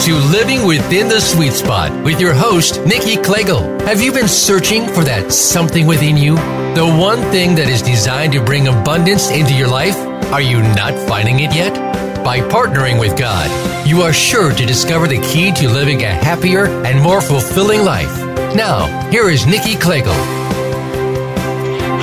[0.00, 3.60] to Living Within the Sweet Spot with your host, Nikki Klegel.
[3.80, 6.34] Have you been searching for that something within you?
[6.74, 9.96] The one thing that is designed to bring abundance into your life?
[10.32, 11.74] Are you not finding it yet?
[12.22, 13.48] By partnering with God,
[13.86, 18.14] you are sure to discover the key to living a happier and more fulfilling life.
[18.54, 20.12] Now, here is Nikki Klegel.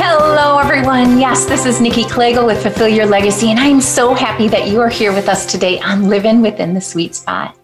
[0.01, 1.19] Hello, everyone.
[1.19, 4.81] Yes, this is Nikki Klegel with Fulfill Your Legacy, and I'm so happy that you
[4.81, 7.55] are here with us today on Living Within the Sweet Spot.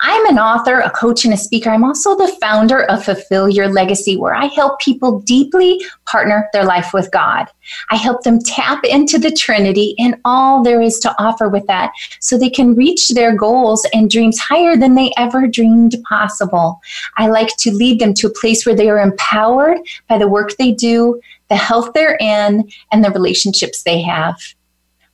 [0.00, 1.70] I'm an author, a coach, and a speaker.
[1.70, 6.64] I'm also the founder of Fulfill Your Legacy, where I help people deeply partner their
[6.64, 7.46] life with God.
[7.90, 11.92] I help them tap into the Trinity and all there is to offer with that
[12.20, 16.80] so they can reach their goals and dreams higher than they ever dreamed possible.
[17.16, 20.56] I like to lead them to a place where they are empowered by the work
[20.56, 24.36] they do, the health they're in, and the relationships they have.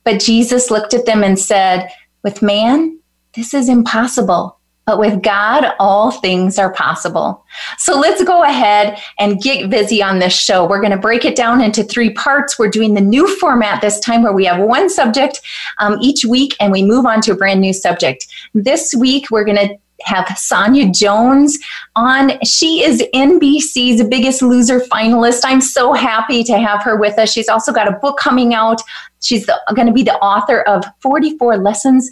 [0.03, 1.89] But Jesus looked at them and said,
[2.23, 2.98] With man,
[3.39, 4.57] this is impossible.
[4.85, 7.45] But with God, all things are possible.
[7.77, 10.67] So let's go ahead and get busy on this show.
[10.67, 12.59] We're going to break it down into three parts.
[12.59, 15.39] We're doing the new format this time where we have one subject
[15.77, 18.27] um, each week and we move on to a brand new subject.
[18.53, 21.57] This week, we're going to have Sonya Jones
[21.95, 22.39] on.
[22.43, 25.41] She is NBC's Biggest Loser finalist.
[25.43, 27.31] I'm so happy to have her with us.
[27.31, 28.81] She's also got a book coming out.
[29.21, 29.45] She's
[29.75, 32.09] going to be the author of 44 Lessons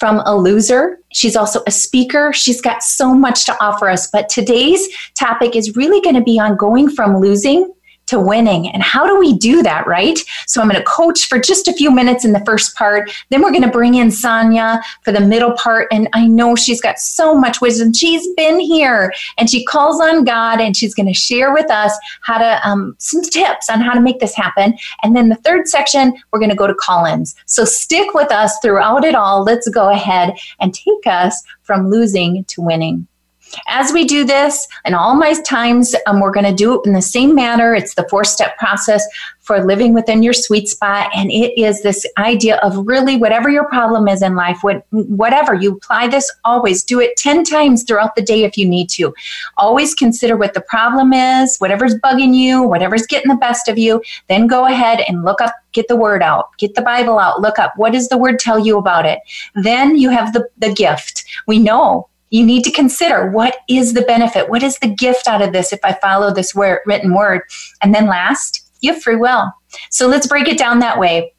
[0.00, 0.98] from a loser.
[1.12, 2.32] She's also a speaker.
[2.32, 4.10] She's got so much to offer us.
[4.10, 7.70] But today's topic is really going to be on going from losing
[8.10, 8.68] to winning.
[8.68, 10.18] And how do we do that, right?
[10.46, 13.10] So I'm going to coach for just a few minutes in the first part.
[13.30, 15.88] Then we're going to bring in Sonya for the middle part.
[15.92, 17.92] And I know she's got so much wisdom.
[17.92, 21.96] She's been here and she calls on God and she's going to share with us
[22.22, 24.76] how to, um, some tips on how to make this happen.
[25.02, 27.36] And then the third section, we're going to go to Collins.
[27.46, 29.44] So stick with us throughout it all.
[29.44, 33.06] Let's go ahead and take us from losing to winning.
[33.66, 36.92] As we do this, and all my times, um, we're going to do it in
[36.92, 37.74] the same manner.
[37.74, 39.06] It's the four step process
[39.40, 41.10] for living within your sweet spot.
[41.14, 45.54] And it is this idea of really whatever your problem is in life, what, whatever
[45.54, 49.12] you apply this, always do it 10 times throughout the day if you need to.
[49.56, 54.02] Always consider what the problem is, whatever's bugging you, whatever's getting the best of you.
[54.28, 57.58] Then go ahead and look up, get the word out, get the Bible out, look
[57.58, 59.20] up what does the word tell you about it.
[59.54, 61.24] Then you have the, the gift.
[61.46, 64.48] We know you need to consider what is the benefit?
[64.48, 67.42] What is the gift out of this if I follow this word, written word?
[67.82, 69.52] And then last, you have free will.
[69.90, 71.32] So let's break it down that way.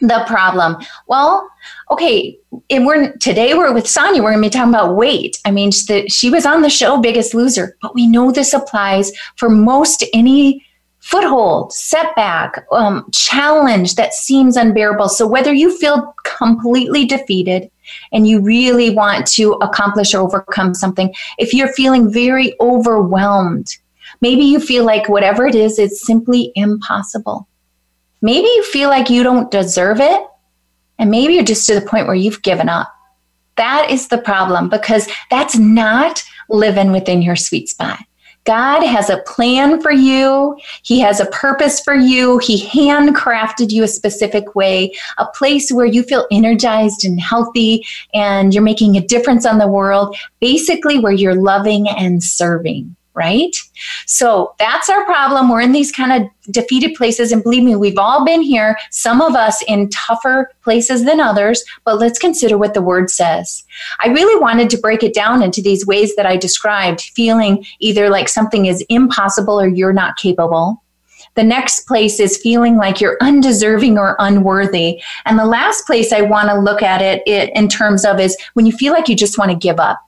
[0.00, 0.76] The problem.
[1.08, 1.46] Well,
[1.90, 2.38] okay,
[2.70, 4.22] and we're today we're with Sonya.
[4.22, 5.38] We're going to be talking about weight.
[5.44, 9.50] I mean, she was on the show Biggest Loser, but we know this applies for
[9.50, 10.64] most any
[11.00, 15.08] foothold, setback, um, challenge that seems unbearable.
[15.08, 17.70] So whether you feel completely defeated
[18.12, 23.76] and you really want to accomplish or overcome something, if you're feeling very overwhelmed,
[24.20, 27.48] maybe you feel like whatever it is, it's simply impossible.
[28.22, 30.26] Maybe you feel like you don't deserve it,
[30.98, 32.92] and maybe you're just to the point where you've given up.
[33.56, 37.98] That is the problem because that's not living within your sweet spot.
[38.44, 40.58] God has a plan for you.
[40.82, 42.38] He has a purpose for you.
[42.38, 47.84] He handcrafted you a specific way, a place where you feel energized and healthy
[48.14, 53.56] and you're making a difference on the world, basically, where you're loving and serving right?
[54.06, 55.48] So that's our problem.
[55.48, 57.32] We're in these kind of defeated places.
[57.32, 61.64] And believe me, we've all been here, some of us in tougher places than others,
[61.84, 63.64] but let's consider what the word says.
[64.02, 68.08] I really wanted to break it down into these ways that I described feeling either
[68.08, 70.82] like something is impossible or you're not capable.
[71.34, 75.00] The next place is feeling like you're undeserving or unworthy.
[75.26, 78.36] And the last place I want to look at it, it in terms of is
[78.54, 80.00] when you feel like you just want to give up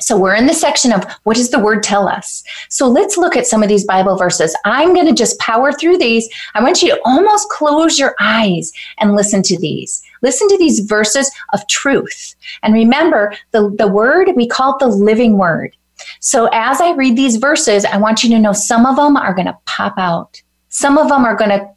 [0.00, 2.42] so we're in the section of what does the word tell us?
[2.68, 4.56] So let's look at some of these Bible verses.
[4.64, 6.28] I'm going to just power through these.
[6.54, 10.02] I want you to almost close your eyes and listen to these.
[10.22, 12.34] Listen to these verses of truth.
[12.62, 15.76] And remember, the, the word, we call it the living word.
[16.20, 19.34] So as I read these verses, I want you to know some of them are
[19.34, 20.40] going to pop out.
[20.68, 21.68] Some of them are going to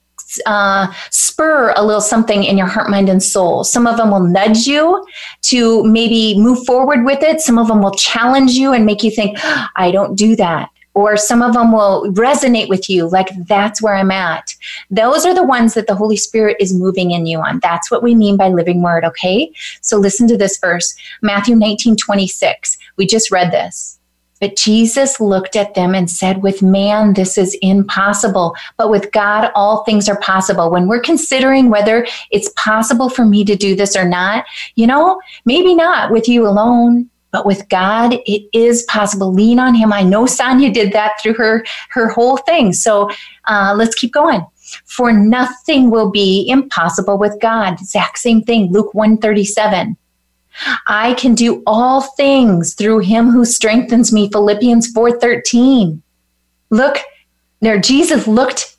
[0.45, 3.63] uh, spur a little something in your heart, mind, and soul.
[3.63, 5.05] Some of them will nudge you
[5.43, 7.41] to maybe move forward with it.
[7.41, 9.37] Some of them will challenge you and make you think,
[9.75, 10.69] I don't do that.
[10.95, 14.55] Or some of them will resonate with you, like that's where I'm at.
[14.91, 17.59] Those are the ones that the Holy Spirit is moving in you on.
[17.63, 19.51] That's what we mean by living word, okay?
[19.81, 20.93] So listen to this verse
[21.23, 22.77] Matthew 19 26.
[22.97, 23.99] We just read this.
[24.43, 29.49] But Jesus looked at them and said, With man, this is impossible, but with God,
[29.55, 30.69] all things are possible.
[30.69, 34.43] When we're considering whether it's possible for me to do this or not,
[34.75, 39.31] you know, maybe not with you alone, But with God, it is possible.
[39.31, 39.93] Lean on Him.
[39.93, 42.73] I know Sonya did that through her her whole thing.
[42.73, 43.09] So
[43.45, 44.45] uh, let's keep going.
[44.83, 47.79] For nothing will be impossible with God.
[47.79, 48.73] Exact same thing.
[48.73, 49.95] Luke 137.
[50.87, 54.29] I can do all things through him who strengthens me.
[54.29, 56.01] Philippians 4:13.
[56.69, 56.97] Look,
[57.61, 58.73] there Jesus looked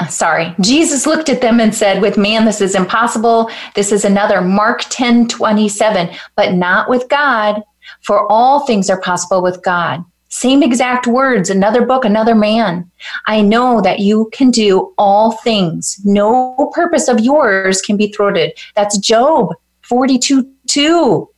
[0.00, 3.50] uh, sorry, Jesus looked at them and said, With man, this is impossible.
[3.74, 7.62] This is another Mark 10 27, but not with God,
[8.02, 10.04] for all things are possible with God.
[10.28, 12.88] Same exact words, another book, another man.
[13.26, 16.00] I know that you can do all things.
[16.04, 18.52] No purpose of yours can be thwarted.
[18.76, 19.54] That's Job
[19.88, 21.28] 42 2.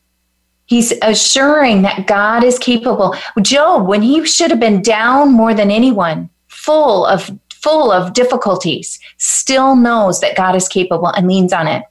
[0.66, 3.16] He's assuring that God is capable.
[3.42, 8.98] Job, when he should have been down more than anyone, full of full of difficulties,
[9.18, 11.82] still knows that God is capable and leans on it.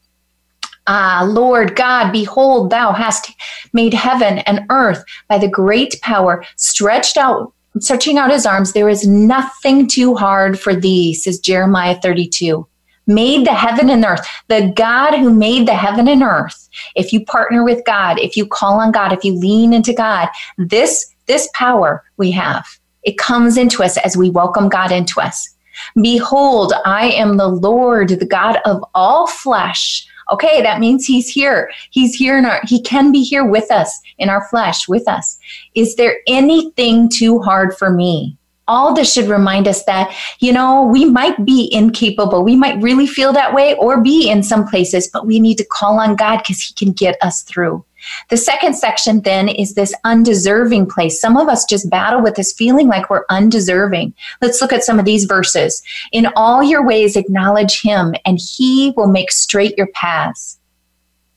[0.88, 3.32] Ah, Lord God, behold, thou hast
[3.74, 8.74] made heaven and earth by the great power, stretched out, stretching out his arms.
[8.74, 12.68] There is nothing too hard for thee, says Jeremiah 32.
[13.10, 16.70] Made the heaven and earth, the God who made the heaven and earth.
[16.96, 20.30] If you partner with God, if you call on God, if you lean into God,
[20.60, 22.66] this, this power we have,
[23.02, 25.56] it comes into us as we welcome God into us.
[26.00, 30.08] Behold, I am the Lord, the God of all flesh.
[30.32, 31.72] Okay, that means he's here.
[31.90, 35.40] He's here in our, he can be here with us in our flesh, with us.
[35.74, 38.38] Is there anything too hard for me?
[38.70, 42.44] All this should remind us that, you know, we might be incapable.
[42.44, 45.66] We might really feel that way or be in some places, but we need to
[45.66, 47.84] call on God because he can get us through.
[48.30, 51.20] The second section then is this undeserving place.
[51.20, 54.14] Some of us just battle with this feeling like we're undeserving.
[54.42, 55.84] Let's look at some of these verses.
[56.12, 60.60] In all your ways, acknowledge him, and he will make straight your paths.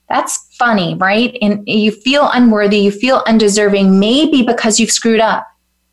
[0.09, 1.37] That's funny, right?
[1.41, 5.47] And you feel unworthy, you feel undeserving, maybe because you've screwed up.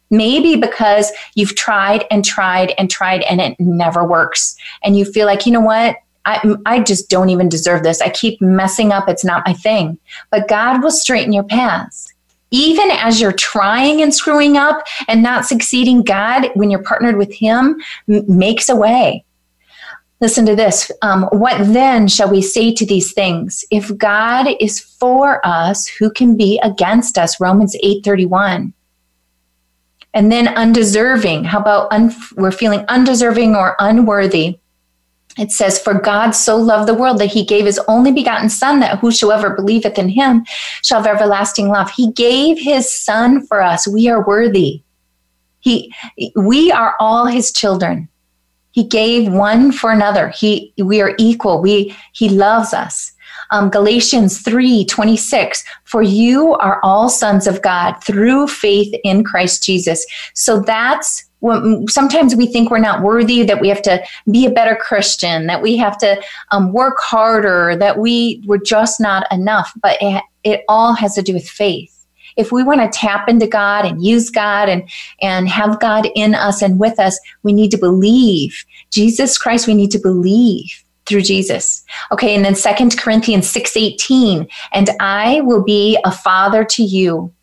[0.10, 4.56] Maybe because you've tried and tried and tried and it never works.
[4.84, 5.98] And you feel like, you know what?
[6.26, 8.02] I, I just don't even deserve this.
[8.02, 9.08] I keep messing up.
[9.08, 9.98] It's not my thing.
[10.32, 12.14] But God will straighten your paths.
[12.52, 17.34] Even as you're trying and screwing up and not succeeding, God, when you're partnered with
[17.34, 19.24] Him, m- makes a way.
[20.22, 20.92] Listen to this.
[21.02, 23.64] Um, what then shall we say to these things?
[23.72, 27.40] If God is for us, who can be against us?
[27.40, 28.74] Romans 8:31.
[30.20, 31.46] And then undeserving.
[31.46, 34.60] How about un- we're feeling undeserving or unworthy?
[35.38, 38.82] it says, For God so loved the world that he gave his only begotten Son,
[38.82, 40.46] that whosoever believeth in him
[40.84, 41.90] shall have everlasting love.
[41.92, 43.88] He gave his Son for us.
[43.88, 44.84] We are worthy.
[45.62, 45.94] He,
[46.36, 48.10] we are all his children.
[48.72, 50.28] He gave one for another.
[50.28, 51.62] He, we are equal.
[51.62, 53.14] We, he loves us.
[53.52, 59.64] Um, Galatians 3 26, for you are all sons of God through faith in Christ
[59.64, 60.06] Jesus.
[60.34, 64.52] So that's what sometimes we think we're not worthy, that we have to be a
[64.52, 69.72] better Christian, that we have to um, work harder, that we we're just not enough.
[69.82, 71.96] But it, it all has to do with faith.
[72.38, 74.90] If we want to tap into God and use God and
[75.22, 79.68] and have God in us and with us, we need to believe Jesus Christ.
[79.68, 81.84] We need to believe through Jesus.
[82.12, 87.34] Okay, and then Second Corinthians 6:18, and I will be a father to you,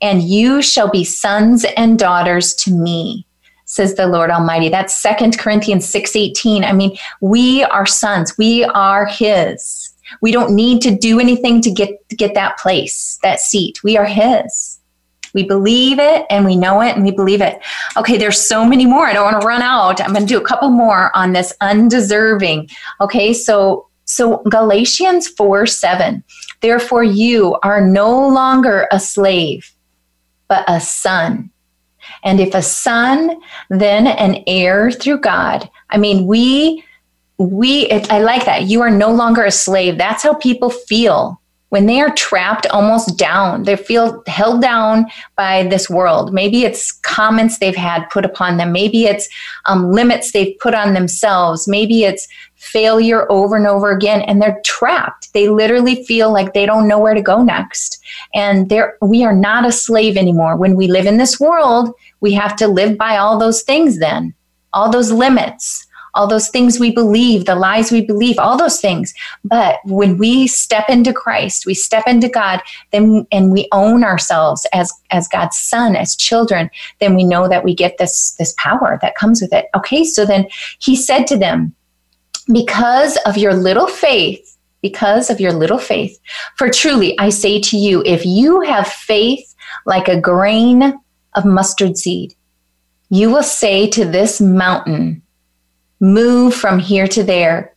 [0.00, 3.26] and you shall be sons and daughters to me
[3.72, 4.68] says the Lord Almighty.
[4.68, 6.62] That's Second Corinthians 6:18.
[6.62, 8.36] I mean, we are sons.
[8.36, 9.90] We are his.
[10.20, 13.82] We don't need to do anything to get to get that place, that seat.
[13.82, 14.78] We are his.
[15.34, 17.60] We believe it and we know it and we believe it.
[17.96, 19.06] Okay, there's so many more.
[19.06, 20.00] I don't want to run out.
[20.00, 22.70] I'm going to do a couple more on this undeserving.
[23.00, 26.22] Okay, so so Galatians 4 7.
[26.60, 29.72] Therefore, you are no longer a slave,
[30.48, 31.52] but a son
[32.24, 35.68] and if a son, then an heir through God.
[35.90, 36.84] I mean, we,
[37.38, 38.64] we, it, I like that.
[38.64, 39.98] You are no longer a slave.
[39.98, 41.40] That's how people feel
[41.72, 43.62] when they are trapped almost down.
[43.62, 46.30] They feel held down by this world.
[46.30, 48.72] Maybe it's comments they've had put upon them.
[48.72, 49.26] Maybe it's
[49.64, 51.66] um, limits they've put on themselves.
[51.66, 56.64] Maybe it's failure over and over again and they're trapped they literally feel like they
[56.64, 58.00] don't know where to go next
[58.34, 62.54] and we are not a slave anymore when we live in this world we have
[62.54, 64.32] to live by all those things then
[64.72, 69.14] all those limits all those things we believe the lies we believe all those things
[69.44, 74.66] but when we step into christ we step into god then and we own ourselves
[74.72, 78.98] as as god's son as children then we know that we get this this power
[79.00, 80.46] that comes with it okay so then
[80.78, 81.74] he said to them
[82.50, 86.18] because of your little faith, because of your little faith.
[86.56, 89.54] For truly, I say to you, if you have faith
[89.86, 90.98] like a grain
[91.34, 92.34] of mustard seed,
[93.10, 95.21] you will say to this mountain,
[96.02, 97.74] Move from here to there,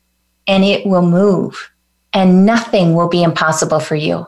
[0.47, 1.71] and it will move,
[2.11, 4.27] and nothing will be impossible for you.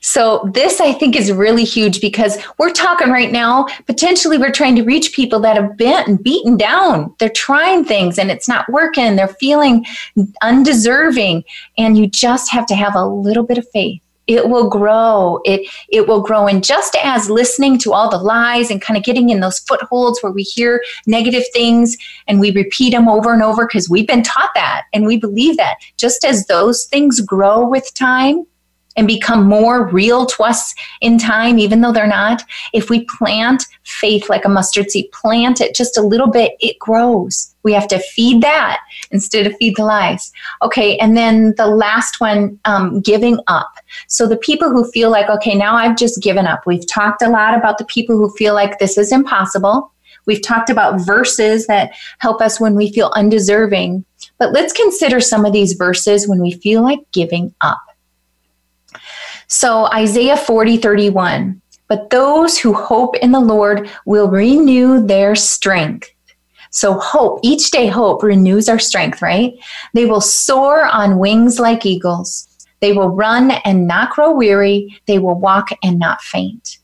[0.00, 4.76] So this I think is really huge because we're talking right now, potentially we're trying
[4.76, 7.14] to reach people that have been beaten down.
[7.18, 9.16] They're trying things and it's not working.
[9.16, 9.84] They're feeling
[10.40, 11.44] undeserving.
[11.78, 14.00] And you just have to have a little bit of faith
[14.34, 15.40] it will grow.
[15.44, 16.46] It it will grow.
[16.46, 20.22] And just as listening to all the lies and kind of getting in those footholds
[20.22, 21.96] where we hear negative things
[22.26, 25.56] and we repeat them over and over because we've been taught that and we believe
[25.56, 25.76] that.
[25.96, 28.46] Just as those things grow with time
[28.96, 32.42] and become more real to us in time, even though they're not.
[32.72, 36.78] If we plant faith like a mustard seed, plant it just a little bit, it
[36.78, 37.54] grows.
[37.62, 38.80] We have to feed that
[39.10, 40.32] instead of feed the lies.
[40.62, 43.72] Okay, and then the last one, um, giving up.
[44.08, 46.66] So the people who feel like, okay, now I've just given up.
[46.66, 49.92] We've talked a lot about the people who feel like this is impossible.
[50.26, 54.04] We've talked about verses that help us when we feel undeserving.
[54.38, 57.80] But let's consider some of these verses when we feel like giving up.
[59.52, 61.60] So Isaiah 40, 31.
[61.86, 66.10] But those who hope in the Lord will renew their strength.
[66.70, 69.52] So hope, each day hope renews our strength, right?
[69.92, 72.48] They will soar on wings like eagles.
[72.80, 74.98] They will run and not grow weary.
[75.06, 76.78] They will walk and not faint.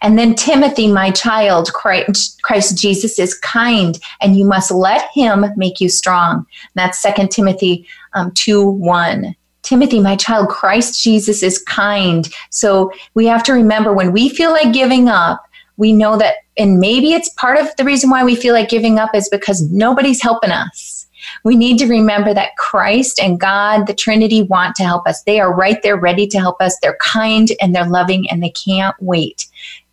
[0.00, 5.80] And then Timothy, my child, Christ, Jesus is kind, and you must let him make
[5.80, 6.46] you strong.
[6.76, 9.34] That's Second Timothy um, 2 1.
[9.62, 12.28] Timothy, my child, Christ Jesus is kind.
[12.50, 15.44] So we have to remember when we feel like giving up,
[15.76, 18.98] we know that, and maybe it's part of the reason why we feel like giving
[18.98, 21.06] up is because nobody's helping us.
[21.44, 25.22] We need to remember that Christ and God, the Trinity, want to help us.
[25.22, 26.76] They are right there ready to help us.
[26.80, 29.46] They're kind and they're loving and they can't wait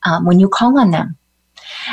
[0.03, 1.17] um, when you call on them.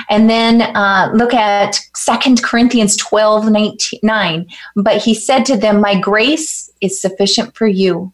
[0.08, 4.46] And then uh, look at Second Corinthians 12 19, 9.
[4.76, 8.12] But he said to them, My grace is sufficient for you,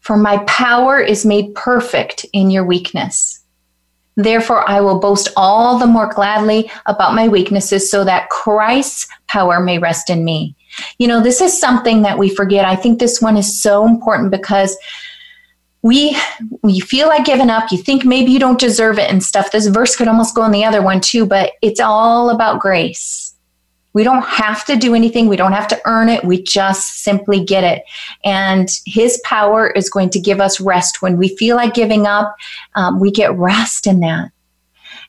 [0.00, 3.42] for my power is made perfect in your weakness.
[4.16, 9.60] Therefore, I will boast all the more gladly about my weaknesses so that Christ's power
[9.60, 10.56] may rest in me.
[10.98, 12.64] You know, this is something that we forget.
[12.64, 14.76] I think this one is so important because
[15.86, 16.16] we
[16.64, 19.68] you feel like giving up you think maybe you don't deserve it and stuff this
[19.68, 23.34] verse could almost go in the other one too but it's all about grace.
[23.92, 25.26] We don't have to do anything.
[25.26, 26.22] We don't have to earn it.
[26.22, 27.82] We just simply get it.
[28.24, 31.00] And his power is going to give us rest.
[31.00, 32.36] When we feel like giving up
[32.74, 34.30] um, we get rest in that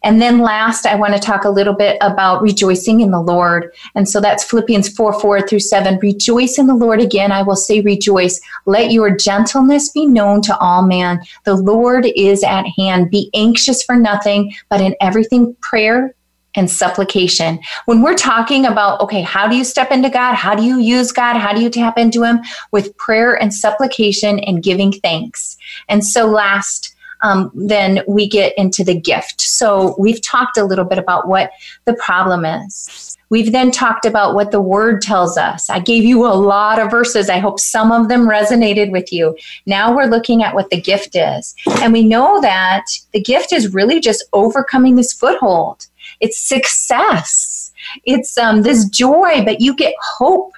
[0.08, 3.74] and then last, I want to talk a little bit about rejoicing in the Lord.
[3.94, 6.00] And so that's Philippians 4 4 through 7.
[6.02, 7.34] Rejoice in the Lord again.
[7.34, 8.40] I will say rejoice.
[8.66, 11.20] Let your gentleness be known to all men.
[11.44, 13.12] The Lord is at hand.
[13.12, 16.16] Be anxious for nothing, but in everything prayer
[16.56, 17.60] and supplication.
[17.84, 20.36] When we're talking about, okay, how do you step into God?
[20.36, 21.36] How do you use God?
[21.36, 22.40] How do you tap into Him?
[22.72, 25.58] With prayer and supplication and giving thanks.
[25.90, 29.42] And so, last, um, then we get into the gift.
[29.42, 31.52] So we've talked a little bit about what
[31.86, 33.18] the problem is.
[33.30, 35.70] We've then talked about what the word tells us.
[35.70, 37.30] I gave you a lot of verses.
[37.30, 39.38] I hope some of them resonated with you.
[39.66, 41.54] Now we're looking at what the gift is.
[41.82, 45.88] And we know that the gift is really just overcoming this foothold.
[46.22, 47.74] It's success.
[48.06, 50.54] It's um, this joy, but you get hope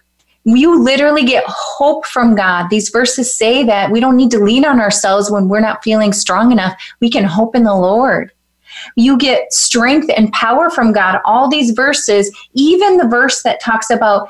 [0.57, 2.69] you literally get hope from God.
[2.69, 6.13] These verses say that we don't need to lean on ourselves when we're not feeling
[6.13, 6.79] strong enough.
[6.99, 8.31] We can hope in the Lord.
[8.95, 11.19] You get strength and power from God.
[11.25, 14.29] All these verses, even the verse that talks about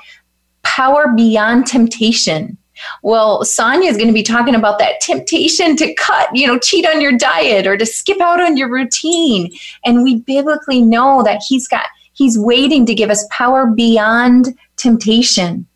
[0.64, 2.58] power beyond temptation.
[3.04, 6.88] Well, Sonya is going to be talking about that temptation to cut, you know, cheat
[6.88, 9.52] on your diet or to skip out on your routine.
[9.86, 15.68] And we biblically know that He's got, He's waiting to give us power beyond temptation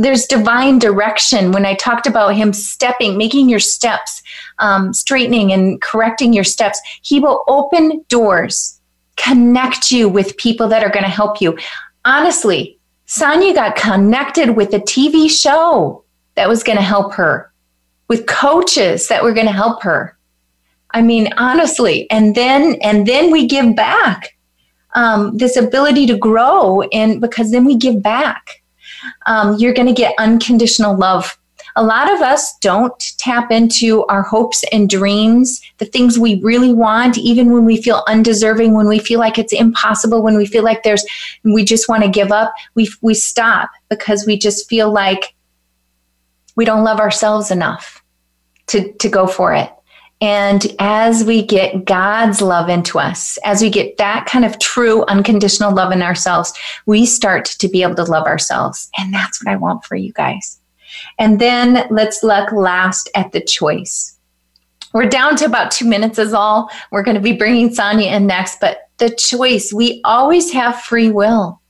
[0.00, 1.52] there's divine direction.
[1.52, 4.22] When i talked about him stepping making your steps
[4.58, 8.80] um, straightening and correcting your steps he will open doors
[9.16, 11.58] connect you with people that are going to help you.
[12.04, 16.04] Honestly sonya got connected with a tv show
[16.36, 17.52] that was going to help her
[18.08, 20.16] with coaches that were going to help her.
[20.92, 24.36] I mean honestly and then and then we give back
[24.94, 28.59] um, this ability to grow and because then we give back
[29.26, 31.36] um, you're going to get unconditional love.
[31.76, 36.72] A lot of us don't tap into our hopes and dreams, the things we really
[36.72, 40.64] want, even when we feel undeserving, when we feel like it's impossible, when we feel
[40.64, 41.04] like there's,
[41.44, 42.52] we just want to give up.
[42.74, 45.34] We we stop because we just feel like
[46.56, 48.02] we don't love ourselves enough
[48.66, 49.70] to, to go for it.
[50.20, 55.04] And as we get God's love into us, as we get that kind of true
[55.06, 56.52] unconditional love in ourselves,
[56.84, 58.90] we start to be able to love ourselves.
[58.98, 60.58] And that's what I want for you guys.
[61.18, 64.18] And then let's look last at the choice.
[64.92, 66.70] We're down to about two minutes, is all.
[66.90, 71.10] We're going to be bringing Sonya in next, but the choice, we always have free
[71.10, 71.60] will.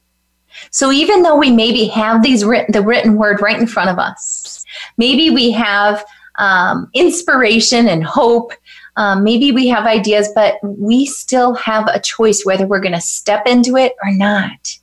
[0.71, 3.99] So even though we maybe have these written, the written word right in front of
[3.99, 4.65] us,
[4.97, 6.05] maybe we have
[6.39, 8.53] um, inspiration and hope.
[8.97, 13.01] Um, maybe we have ideas, but we still have a choice whether we're going to
[13.01, 14.77] step into it or not.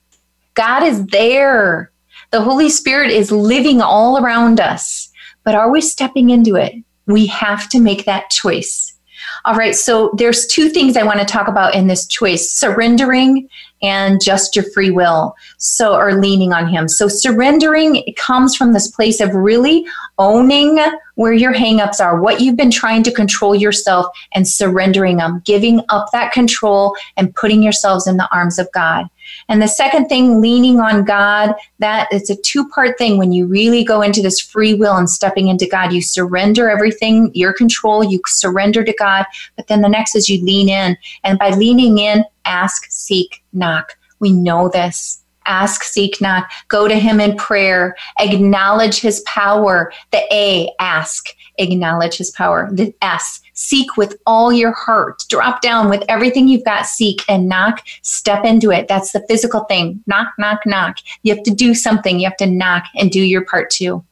[0.54, 1.92] God is there.
[2.30, 5.08] The Holy Spirit is living all around us,
[5.44, 6.74] but are we stepping into it?
[7.06, 8.94] We have to make that choice.
[9.44, 13.48] All right, so there's two things I want to talk about in this choice surrendering
[13.82, 15.34] and just your free will.
[15.58, 16.88] So, or leaning on Him.
[16.88, 19.86] So, surrendering comes from this place of really
[20.18, 20.78] owning
[21.14, 25.80] where your hangups are, what you've been trying to control yourself, and surrendering them, giving
[25.88, 29.06] up that control and putting yourselves in the arms of God.
[29.48, 33.18] And the second thing, leaning on God, that it's a two part thing.
[33.18, 37.30] When you really go into this free will and stepping into God, you surrender everything,
[37.34, 39.26] your control, you surrender to God.
[39.56, 40.96] But then the next is you lean in.
[41.24, 43.96] And by leaning in, ask, seek, knock.
[44.20, 45.17] We know this
[45.48, 46.50] ask, seek, knock.
[46.68, 47.96] Go to Him in prayer.
[48.20, 49.92] Acknowledge His power.
[50.12, 51.28] The A, ask.
[51.58, 52.68] Acknowledge His power.
[52.70, 55.24] The S, seek with all your heart.
[55.28, 57.84] Drop down with everything you've got, seek and knock.
[58.02, 58.86] Step into it.
[58.86, 60.02] That's the physical thing.
[60.06, 60.98] Knock, knock, knock.
[61.22, 62.20] You have to do something.
[62.20, 64.04] You have to knock and do your part too.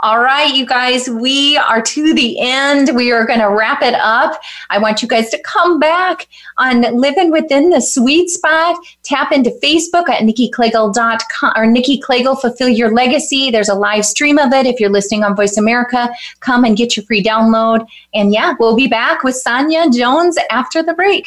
[0.00, 2.90] All right, you guys, we are to the end.
[2.94, 4.40] We are going to wrap it up.
[4.70, 6.26] I want you guys to come back
[6.58, 8.76] on Living Within the Sweet Spot.
[9.02, 13.50] Tap into Facebook at nikkiklegel.com or Nikki Klegel Fulfill Your Legacy.
[13.50, 14.66] There's a live stream of it.
[14.66, 16.08] If you're listening on Voice America,
[16.40, 17.86] come and get your free download.
[18.14, 21.26] And yeah, we'll be back with Sonya Jones after the break.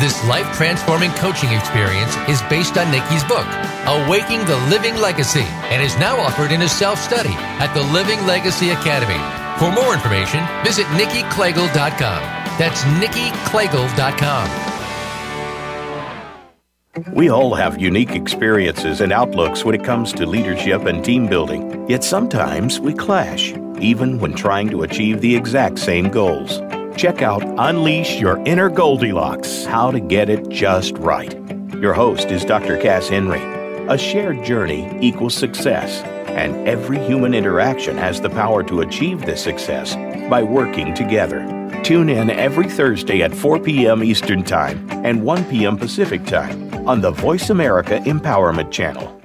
[0.00, 3.46] this life transforming coaching experience is based on Nikki's book,
[3.86, 8.26] Awaking the Living Legacy, and is now offered in a self study at the Living
[8.26, 9.20] Legacy Academy.
[9.60, 12.22] For more information, visit nikkiklegel.com.
[12.58, 14.70] That's nikkiklegel.com.
[17.14, 21.88] We all have unique experiences and outlooks when it comes to leadership and team building,
[21.88, 26.60] yet sometimes we clash, even when trying to achieve the exact same goals.
[27.00, 31.34] Check out Unleash Your Inner Goldilocks How to Get It Just Right.
[31.76, 32.76] Your host is Dr.
[32.76, 33.40] Cass Henry.
[33.88, 39.42] A shared journey equals success, and every human interaction has the power to achieve this
[39.42, 39.94] success
[40.28, 41.40] by working together.
[41.84, 44.04] Tune in every Thursday at 4 p.m.
[44.04, 45.78] Eastern Time and 1 p.m.
[45.78, 49.18] Pacific Time on the Voice America Empowerment Channel.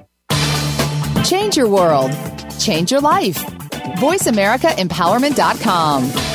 [1.26, 2.10] Change your world,
[2.58, 3.36] change your life.
[3.98, 6.25] VoiceAmericaEmpowerment.com.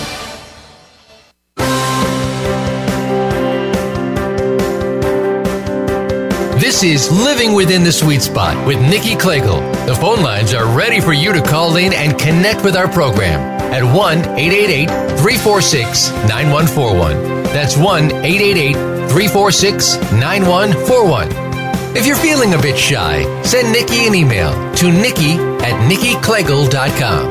[6.61, 9.61] This is Living Within the Sweet Spot with Nikki Klegel.
[9.87, 13.39] The phone lines are ready for you to call in and connect with our program
[13.73, 17.43] at 1 888 346 9141.
[17.45, 18.73] That's 1 888
[19.09, 21.97] 346 9141.
[21.97, 27.29] If you're feeling a bit shy, send Nikki an email to nikki at nikkiklegel.com.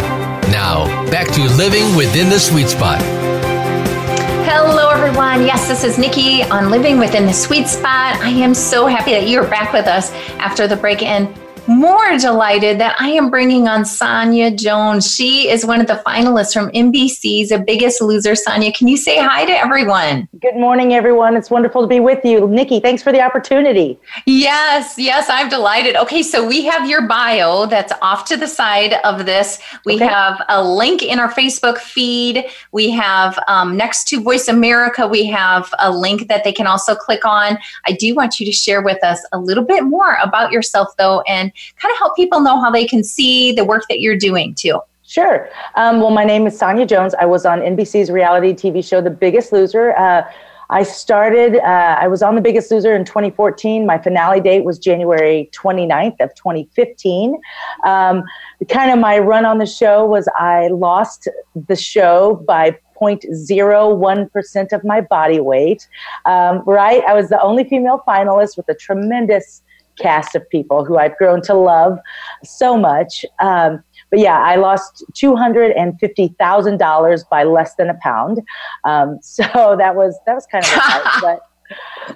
[0.51, 3.01] Now, back to Living Within the Sweet Spot.
[4.53, 5.47] Hello, everyone.
[5.47, 8.17] Yes, this is Nikki on Living Within the Sweet Spot.
[8.17, 10.11] I am so happy that you're back with us
[10.41, 11.05] after the break.
[11.05, 11.33] And
[11.71, 15.15] more delighted that I am bringing on Sonya Jones.
[15.15, 18.35] She is one of the finalists from NBC's The Biggest Loser.
[18.35, 20.29] Sonya, can you say hi to everyone?
[20.41, 21.37] Good morning, everyone.
[21.37, 22.49] It's wonderful to be with you.
[22.49, 24.01] Nikki, thanks for the opportunity.
[24.27, 25.95] Yes, yes, I'm delighted.
[25.95, 29.61] Okay, so we have your bio that's off to the side of this.
[29.87, 30.07] We okay.
[30.07, 32.47] have a link in our Facebook feed.
[32.73, 36.97] We have um, next to Voice America, we have a link that they can also
[36.97, 37.59] click on.
[37.87, 41.21] I do want you to share with us a little bit more about yourself, though,
[41.29, 44.55] and kind of help people know how they can see the work that you're doing
[44.55, 44.81] too.
[45.11, 45.49] Sure.
[45.75, 47.15] Um, well, my name is Sonya Jones.
[47.15, 49.93] I was on NBC's reality TV show, The Biggest Loser.
[49.97, 50.23] Uh,
[50.71, 53.85] I started, uh, I was on The Biggest Loser in 2014.
[53.85, 57.37] My finale date was January 29th of 2015.
[57.85, 58.23] Um,
[58.69, 61.27] kind of my run on the show was I lost
[61.67, 65.89] the show by 0.01% of my body weight.
[66.25, 67.03] Um, right?
[67.03, 69.63] I was the only female finalist with a tremendous
[70.01, 71.99] cast of people who I've grown to love
[72.43, 73.25] so much.
[73.41, 77.99] Um, but yeah, I lost two hundred and fifty thousand dollars by less than a
[78.03, 78.41] pound.
[78.85, 79.45] Um, so
[79.79, 81.41] that was that was kind of hard, but.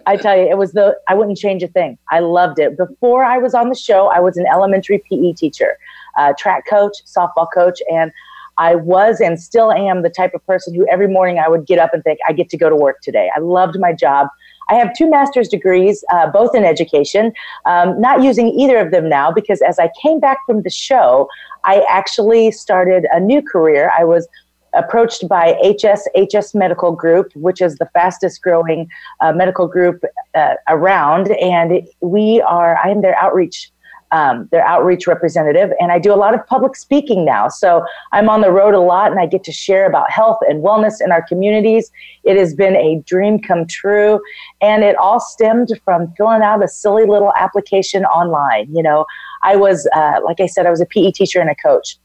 [0.06, 1.96] I tell you, it was the I wouldn't change a thing.
[2.10, 2.76] I loved it.
[2.76, 5.78] Before I was on the show, I was an elementary PE teacher,
[6.18, 8.10] uh, track coach, softball coach, and
[8.56, 11.78] I was and still am the type of person who every morning I would get
[11.78, 13.30] up and think, I get to go to work today.
[13.34, 14.28] I loved my job.
[14.68, 17.32] I have two master's degrees, uh, both in education,
[17.66, 21.28] um, not using either of them now because as I came back from the show,
[21.64, 23.92] I actually started a new career.
[23.98, 24.28] I was
[24.74, 28.88] approached by HSHS Medical Group, which is the fastest growing
[29.20, 30.02] uh, medical group
[30.34, 32.78] uh, around, and we are.
[32.84, 33.70] I am their outreach
[34.14, 37.48] um, their outreach representative, and I do a lot of public speaking now.
[37.48, 40.62] So I'm on the road a lot, and I get to share about health and
[40.62, 41.90] wellness in our communities.
[42.22, 44.20] It has been a dream come true,
[44.60, 48.72] and it all stemmed from filling out a silly little application online.
[48.72, 49.04] You know,
[49.42, 51.98] I was, uh, like I said, I was a PE teacher and a coach,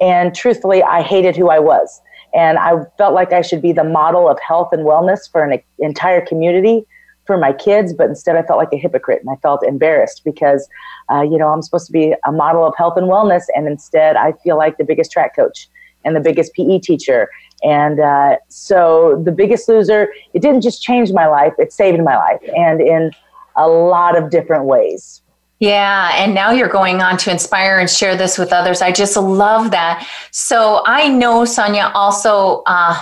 [0.00, 2.00] and truthfully, I hated who I was.
[2.32, 5.60] And I felt like I should be the model of health and wellness for an
[5.80, 6.86] entire community
[7.30, 10.68] for my kids, but instead I felt like a hypocrite and I felt embarrassed because,
[11.12, 14.16] uh, you know, I'm supposed to be a model of health and wellness, and instead
[14.16, 15.68] I feel like the biggest track coach
[16.04, 17.30] and the biggest PE teacher.
[17.62, 22.16] And uh, so the biggest loser, it didn't just change my life, it saved my
[22.16, 23.12] life, and in
[23.54, 25.22] a lot of different ways.
[25.60, 28.82] Yeah, and now you're going on to inspire and share this with others.
[28.82, 30.08] I just love that.
[30.32, 33.00] So I know Sonya also uh,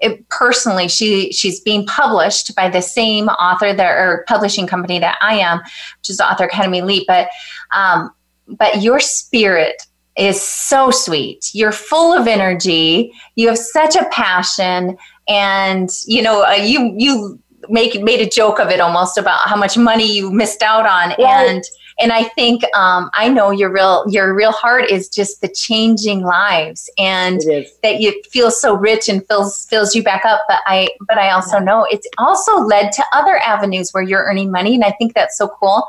[0.00, 5.18] it, personally she she's being published by the same author that or publishing company that
[5.20, 7.04] I am, which is Author Academy Elite.
[7.06, 7.28] But
[7.72, 8.10] um,
[8.46, 9.82] but your spirit
[10.16, 11.50] is so sweet.
[11.52, 13.12] You're full of energy.
[13.36, 14.96] You have such a passion,
[15.28, 19.56] and you know uh, you you make made a joke of it almost about how
[19.56, 21.62] much money you missed out on, and
[21.98, 26.22] and I think um, I know your real your real heart is just the changing
[26.22, 27.40] lives, and
[27.82, 30.42] that you feel so rich and fills fills you back up.
[30.48, 34.50] But I but I also know it's also led to other avenues where you're earning
[34.50, 35.86] money, and I think that's so cool.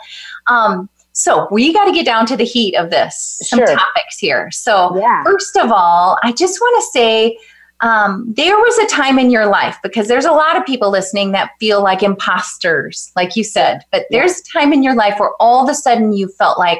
[0.47, 3.67] Um, so we got to get down to the heat of this, some sure.
[3.67, 4.49] topics here.
[4.51, 5.23] So yeah.
[5.23, 7.37] first of all, I just want to say
[7.81, 11.31] um, there was a time in your life because there's a lot of people listening
[11.31, 15.31] that feel like imposters, like you said, but there's a time in your life where
[15.39, 16.79] all of a sudden you felt like,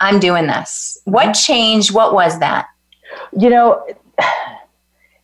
[0.00, 0.98] I'm doing this.
[1.04, 1.94] What changed?
[1.94, 2.66] What was that?
[3.38, 3.86] You know,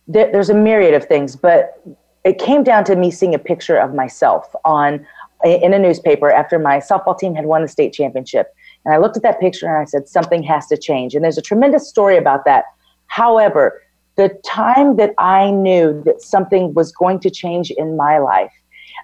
[0.07, 1.79] there, there's a myriad of things, but
[2.23, 5.05] it came down to me seeing a picture of myself on
[5.43, 8.53] in a newspaper after my softball team had won the state championship.
[8.85, 11.15] And I looked at that picture and I said, something has to change.
[11.15, 12.65] And there's a tremendous story about that.
[13.07, 13.81] However,
[14.21, 18.53] the time that I knew that something was going to change in my life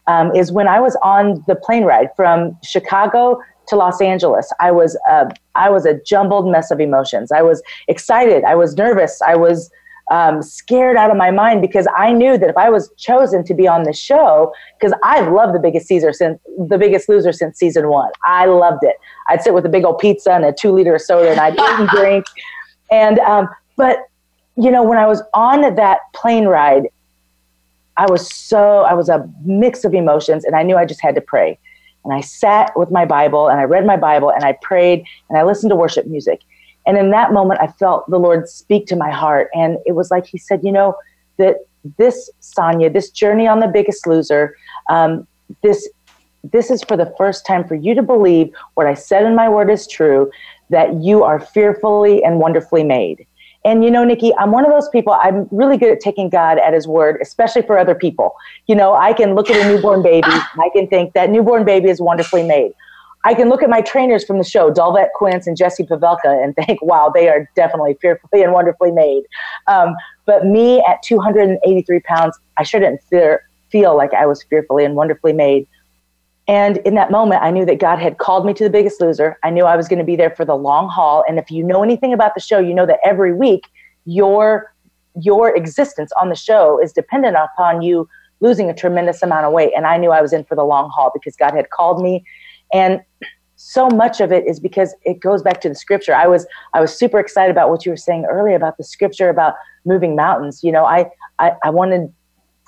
[0.05, 4.53] um, is when I was on the plane ride from Chicago to Los Angeles.
[4.59, 7.31] I was a, I was a jumbled mess of emotions.
[7.31, 8.43] I was excited.
[8.43, 9.19] I was nervous.
[9.23, 9.71] I was
[10.11, 13.55] um, scared out of my mind because I knew that if I was chosen to
[13.55, 17.57] be on the show, because I've loved the Biggest Caesar since the Biggest Loser since
[17.57, 18.11] season one.
[18.23, 18.97] I loved it.
[19.27, 21.55] I'd sit with a big old pizza and a two liter of soda, and I'd
[21.55, 22.25] eat and drink.
[22.91, 23.99] And um, but
[24.57, 26.89] you know, when I was on that plane ride,
[27.95, 31.15] I was so, I was a mix of emotions and I knew I just had
[31.15, 31.57] to pray.
[32.03, 35.37] And I sat with my Bible and I read my Bible and I prayed and
[35.37, 36.41] I listened to worship music.
[36.85, 39.49] And in that moment, I felt the Lord speak to my heart.
[39.53, 40.95] And it was like He said, you know,
[41.37, 41.57] that
[41.97, 44.55] this, Sonya, this journey on the biggest loser,
[44.89, 45.27] um,
[45.63, 45.87] this,
[46.43, 49.49] this is for the first time for you to believe what I said in my
[49.49, 50.31] word is true,
[50.69, 53.27] that you are fearfully and wonderfully made.
[53.67, 56.57] And you know, Nikki, I'm one of those people, I'm really good at taking God
[56.57, 58.33] at his word, especially for other people.
[58.65, 61.89] You know, I can look at a newborn baby, I can think that newborn baby
[61.89, 62.71] is wonderfully made.
[63.25, 66.55] I can look at my trainers from the show, Dolvett Quince and Jessie Pavelka, and
[66.55, 69.23] think, wow, they are definitely fearfully and wonderfully made.
[69.67, 73.37] Um, but me at 283 pounds, I shouldn't feel,
[73.69, 75.67] feel like I was fearfully and wonderfully made.
[76.47, 79.37] And in that moment, I knew that God had called me to the biggest loser.
[79.43, 81.23] I knew I was going to be there for the long haul.
[81.27, 83.65] And if you know anything about the show, you know that every week
[84.05, 84.73] your
[85.19, 88.07] your existence on the show is dependent upon you
[88.39, 89.73] losing a tremendous amount of weight.
[89.75, 92.23] And I knew I was in for the long haul because God had called me.
[92.71, 93.01] And
[93.55, 96.13] so much of it is because it goes back to the scripture.
[96.13, 99.29] I was I was super excited about what you were saying earlier about the scripture
[99.29, 100.63] about moving mountains.
[100.63, 102.13] You know, I I, I wanted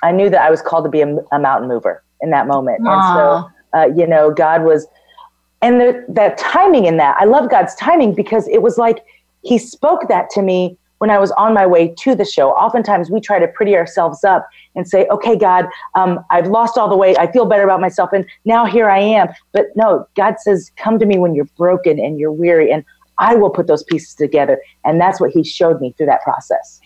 [0.03, 2.81] I knew that I was called to be a, a mountain mover in that moment.
[2.81, 2.93] Aww.
[2.93, 4.87] And so uh, you know, God was,
[5.61, 9.03] and the, that timing in that, I love God's timing because it was like
[9.43, 12.51] He spoke that to me when I was on my way to the show.
[12.51, 16.89] Oftentimes we try to pretty ourselves up and say, okay, God, um, I've lost all
[16.89, 17.17] the weight.
[17.17, 18.11] I feel better about myself.
[18.13, 19.29] And now here I am.
[19.51, 22.71] But no, God says, come to me when you're broken and you're weary.
[22.71, 22.83] And
[23.19, 24.61] I will put those pieces together.
[24.83, 26.79] And that's what he showed me through that process.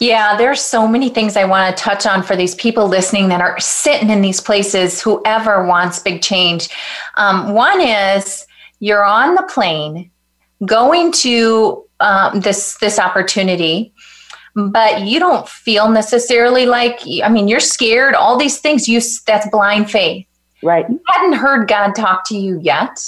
[0.00, 3.40] Yeah, there's so many things I want to touch on for these people listening that
[3.40, 6.68] are sitting in these places, whoever wants big change.
[7.14, 8.46] Um, one is
[8.80, 10.10] you're on the plane
[10.64, 13.92] going to um, this this opportunity
[14.54, 19.48] but you don't feel necessarily like i mean you're scared all these things you that's
[19.50, 20.26] blind faith
[20.62, 22.98] right you hadn't heard god talk to you yet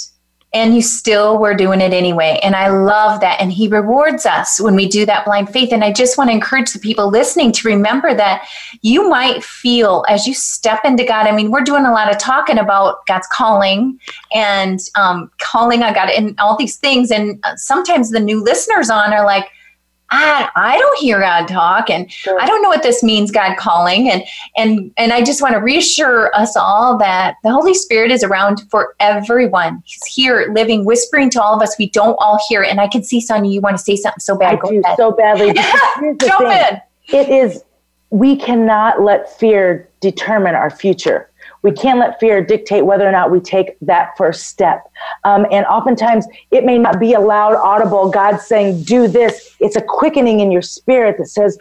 [0.51, 2.39] and you still were doing it anyway.
[2.41, 3.39] And I love that.
[3.39, 5.71] And He rewards us when we do that blind faith.
[5.71, 8.47] And I just want to encourage the people listening to remember that
[8.81, 11.27] you might feel as you step into God.
[11.27, 13.99] I mean, we're doing a lot of talking about God's calling
[14.33, 17.11] and um, calling on God and all these things.
[17.11, 19.45] And uh, sometimes the new listeners on are like,
[20.11, 22.39] I, I don't hear God talk and sure.
[22.41, 24.09] I don't know what this means, God calling.
[24.09, 24.23] And
[24.57, 28.61] and and I just want to reassure us all that the Holy Spirit is around
[28.69, 29.83] for everyone.
[29.85, 31.75] He's here living, whispering to all of us.
[31.77, 32.69] We don't all hear it.
[32.69, 34.53] And I can see Sonya, you want to say something so bad.
[34.53, 34.97] I Go do ahead.
[34.97, 35.53] so badly.
[36.27, 36.81] Jump in.
[37.15, 37.63] It is
[38.11, 41.28] we cannot let fear determine our future.
[41.61, 44.89] We can't let fear dictate whether or not we take that first step.
[45.23, 49.55] Um, and oftentimes, it may not be a loud, audible God saying, do this.
[49.59, 51.57] It's a quickening in your spirit that says,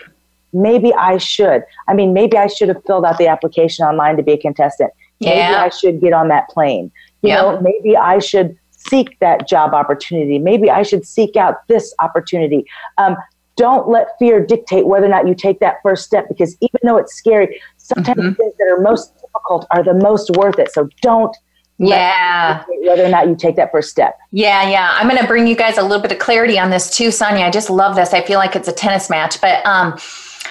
[0.52, 1.64] maybe I should.
[1.88, 4.92] I mean, maybe I should have filled out the application online to be a contestant.
[5.18, 5.30] Yeah.
[5.30, 6.90] Maybe I should get on that plane.
[7.22, 7.40] You yep.
[7.40, 10.38] know, maybe I should seek that job opportunity.
[10.38, 12.64] Maybe I should seek out this opportunity.
[12.96, 13.16] Um,
[13.56, 16.96] don't let fear dictate whether or not you take that first step because even though
[16.96, 18.32] it's scary, sometimes mm-hmm.
[18.34, 20.72] things that are most difficult are the most worth it.
[20.72, 21.37] So don't
[21.79, 22.64] yeah.
[22.81, 24.18] whether or not you take that first step.
[24.33, 24.90] Yeah yeah.
[24.94, 27.44] I'm going to bring you guys a little bit of clarity on this too sonya.
[27.44, 28.12] I just love this.
[28.12, 29.98] I feel like it's a tennis match but um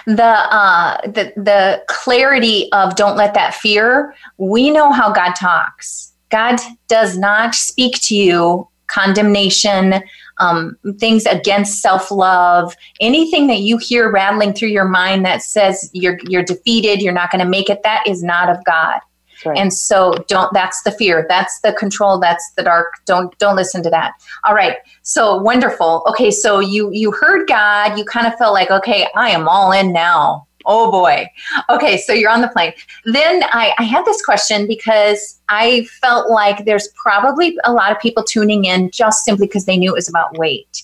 [0.06, 6.14] the uh the the clarity of don't let that fear we know how god talks.
[6.30, 10.02] God does not speak to you condemnation
[10.40, 16.20] um, things against self-love anything that you hear rattling through your mind that says you're
[16.28, 19.00] you're defeated you're not going to make it that is not of god.
[19.46, 19.58] Right.
[19.60, 23.84] and so don't that's the fear that's the control that's the dark don't don't listen
[23.84, 24.14] to that.
[24.44, 26.04] All right so wonderful.
[26.08, 29.72] Okay so you you heard god you kind of felt like okay i am all
[29.72, 31.28] in now oh boy.
[31.70, 32.74] Okay, so you're on the plane.
[33.06, 38.00] Then I, I had this question because I felt like there's probably a lot of
[38.00, 40.84] people tuning in just simply because they knew it was about weight.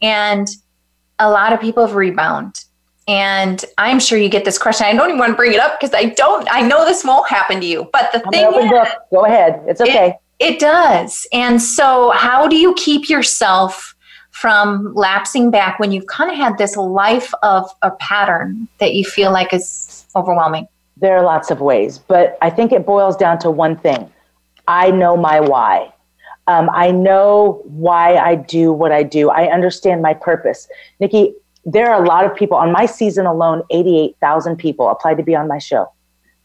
[0.00, 0.48] And
[1.18, 2.64] a lot of people have rebound.
[3.08, 4.86] And I'm sure you get this question.
[4.86, 7.28] I don't even want to bring it up because I don't, I know this won't
[7.28, 7.88] happen to you.
[7.92, 8.88] But the I'm thing is, book.
[9.10, 9.60] go ahead.
[9.66, 10.18] It's okay.
[10.38, 11.26] It, it does.
[11.32, 13.91] And so, how do you keep yourself
[14.32, 19.04] from lapsing back when you've kind of had this life of a pattern that you
[19.04, 20.66] feel like is overwhelming?
[20.96, 24.10] There are lots of ways, but I think it boils down to one thing
[24.68, 25.92] I know my why.
[26.46, 29.30] Um, I know why I do what I do.
[29.30, 30.68] I understand my purpose.
[30.98, 35.22] Nikki, there are a lot of people on my season alone, 88,000 people applied to
[35.22, 35.90] be on my show.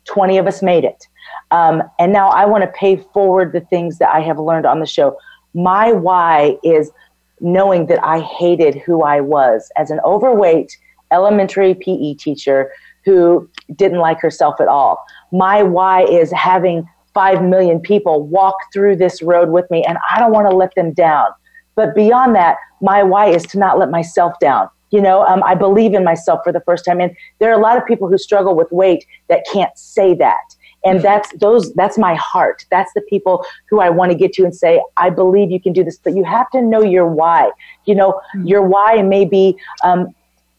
[0.06, 1.08] 20 of us made it.
[1.52, 4.80] Um, and now I want to pay forward the things that I have learned on
[4.80, 5.18] the show.
[5.54, 6.92] My why is
[7.40, 10.78] knowing that I hated who I was as an overweight
[11.12, 12.72] elementary PE teacher
[13.06, 15.04] who didn't like herself at all.
[15.32, 20.20] My why is having 5 million people walk through this road with me, and I
[20.20, 21.28] don't want to let them down.
[21.76, 24.70] But beyond that, my why is to not let myself down.
[24.92, 27.02] You know, um, I believe in myself for the first time.
[27.02, 30.56] And there are a lot of people who struggle with weight that can't say that
[30.88, 32.66] and that's those that's my heart.
[32.70, 35.74] That's the people who i want to get to and say i believe you can
[35.74, 37.52] do this but you have to know your why.
[37.86, 38.48] You know mm-hmm.
[38.48, 40.14] your why may be um,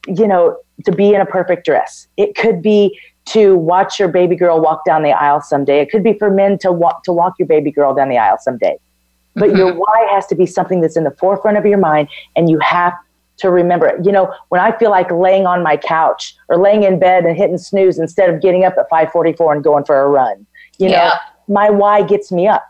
[0.07, 2.07] you know to be in a perfect dress.
[2.17, 5.81] It could be to watch your baby girl walk down the aisle someday.
[5.81, 8.39] It could be for men to walk to walk your baby girl down the aisle
[8.41, 8.79] someday.
[9.35, 12.49] But your why has to be something that's in the forefront of your mind and
[12.49, 12.95] you have
[13.39, 14.05] to remember it.
[14.05, 17.37] You know, when I feel like laying on my couch or laying in bed and
[17.37, 20.47] hitting snooze instead of getting up at 5:44 and going for a run,
[20.79, 21.09] you yeah.
[21.09, 21.15] know,
[21.49, 22.65] my why gets me up.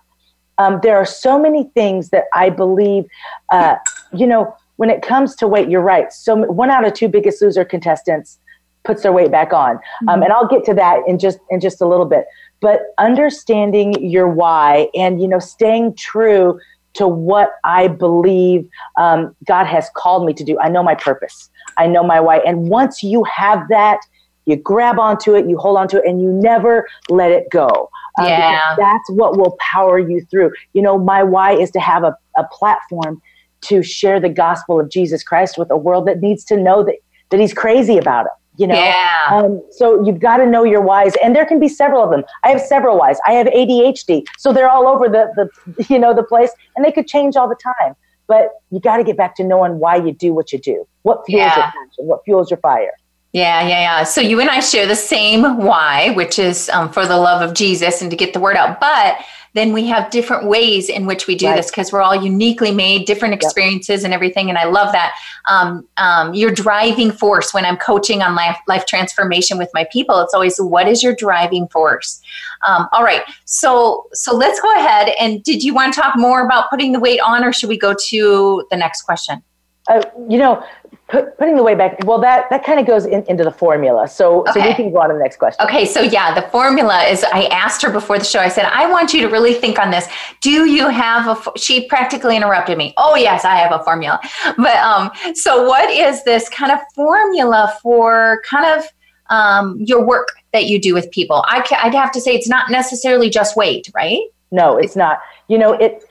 [0.58, 3.04] Um, there are so many things that I believe,
[3.52, 3.76] uh,
[4.12, 6.12] you know, when it comes to weight, you're right.
[6.12, 8.38] So one out of two biggest loser contestants
[8.84, 10.08] puts their weight back on, um, mm-hmm.
[10.08, 12.26] um, and I'll get to that in just in just a little bit.
[12.60, 16.58] But understanding your why and you know staying true
[16.98, 20.58] to what I believe um, God has called me to do.
[20.58, 21.48] I know my purpose.
[21.76, 22.38] I know my why.
[22.38, 24.00] And once you have that,
[24.46, 27.88] you grab onto it, you hold onto it, and you never let it go.
[28.18, 28.74] Um, yeah.
[28.76, 30.50] That's what will power you through.
[30.72, 33.22] You know, my why is to have a, a platform
[33.62, 36.96] to share the gospel of Jesus Christ with a world that needs to know that,
[37.30, 38.32] that he's crazy about it.
[38.58, 39.30] You know, yeah.
[39.30, 42.24] Um, so you've got to know your whys, and there can be several of them.
[42.42, 43.18] I have several whys.
[43.24, 46.90] I have ADHD, so they're all over the the you know the place, and they
[46.90, 47.94] could change all the time.
[48.26, 50.86] But you got to get back to knowing why you do what you do.
[51.02, 51.56] What fuels yeah.
[51.56, 52.06] your passion?
[52.06, 52.90] What fuels your fire?
[53.32, 54.02] Yeah, yeah, yeah.
[54.04, 57.54] So you and I share the same why, which is um, for the love of
[57.54, 58.80] Jesus and to get the word out.
[58.80, 59.18] But
[59.58, 61.56] then we have different ways in which we do right.
[61.56, 64.04] this because we're all uniquely made, different experiences yep.
[64.04, 64.48] and everything.
[64.48, 65.14] And I love that.
[65.46, 70.20] Um, um, your driving force when I'm coaching on life, life transformation with my people,
[70.20, 72.20] it's always what is your driving force?
[72.66, 73.22] Um, all right.
[73.44, 75.12] So, so let's go ahead.
[75.20, 77.78] And did you want to talk more about putting the weight on, or should we
[77.78, 79.42] go to the next question?
[79.88, 80.62] Uh, you know,
[81.08, 84.06] put, putting the way back, well, that, that kind of goes in, into the formula.
[84.06, 84.52] So, okay.
[84.52, 85.64] so we can go on to the next question.
[85.66, 85.84] Okay.
[85.84, 89.12] So yeah, the formula is, I asked her before the show, I said, I want
[89.12, 90.06] you to really think on this.
[90.40, 92.94] Do you have a, she practically interrupted me.
[92.96, 94.20] Oh yes, I have a formula.
[94.56, 98.86] But, um, so what is this kind of formula for kind of,
[99.30, 101.44] um, your work that you do with people?
[101.46, 104.20] I, I'd have to say it's not necessarily just weight, right?
[104.50, 105.20] No, it's not.
[105.48, 106.04] You know, it,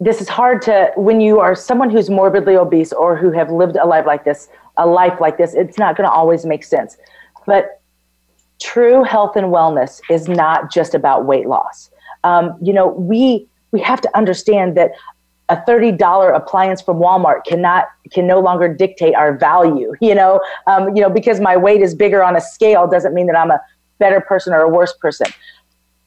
[0.00, 3.76] this is hard to when you are someone who's morbidly obese or who have lived
[3.76, 6.96] a life like this a life like this it's not going to always make sense.
[7.46, 7.80] But
[8.60, 11.90] true health and wellness is not just about weight loss.
[12.24, 14.92] Um, you know we we have to understand that
[15.48, 20.40] a $30 appliance from walmart cannot can no longer dictate our value you know?
[20.66, 23.50] Um, you know because my weight is bigger on a scale doesn't mean that i'm
[23.50, 23.60] a
[24.00, 25.28] better person or a worse person.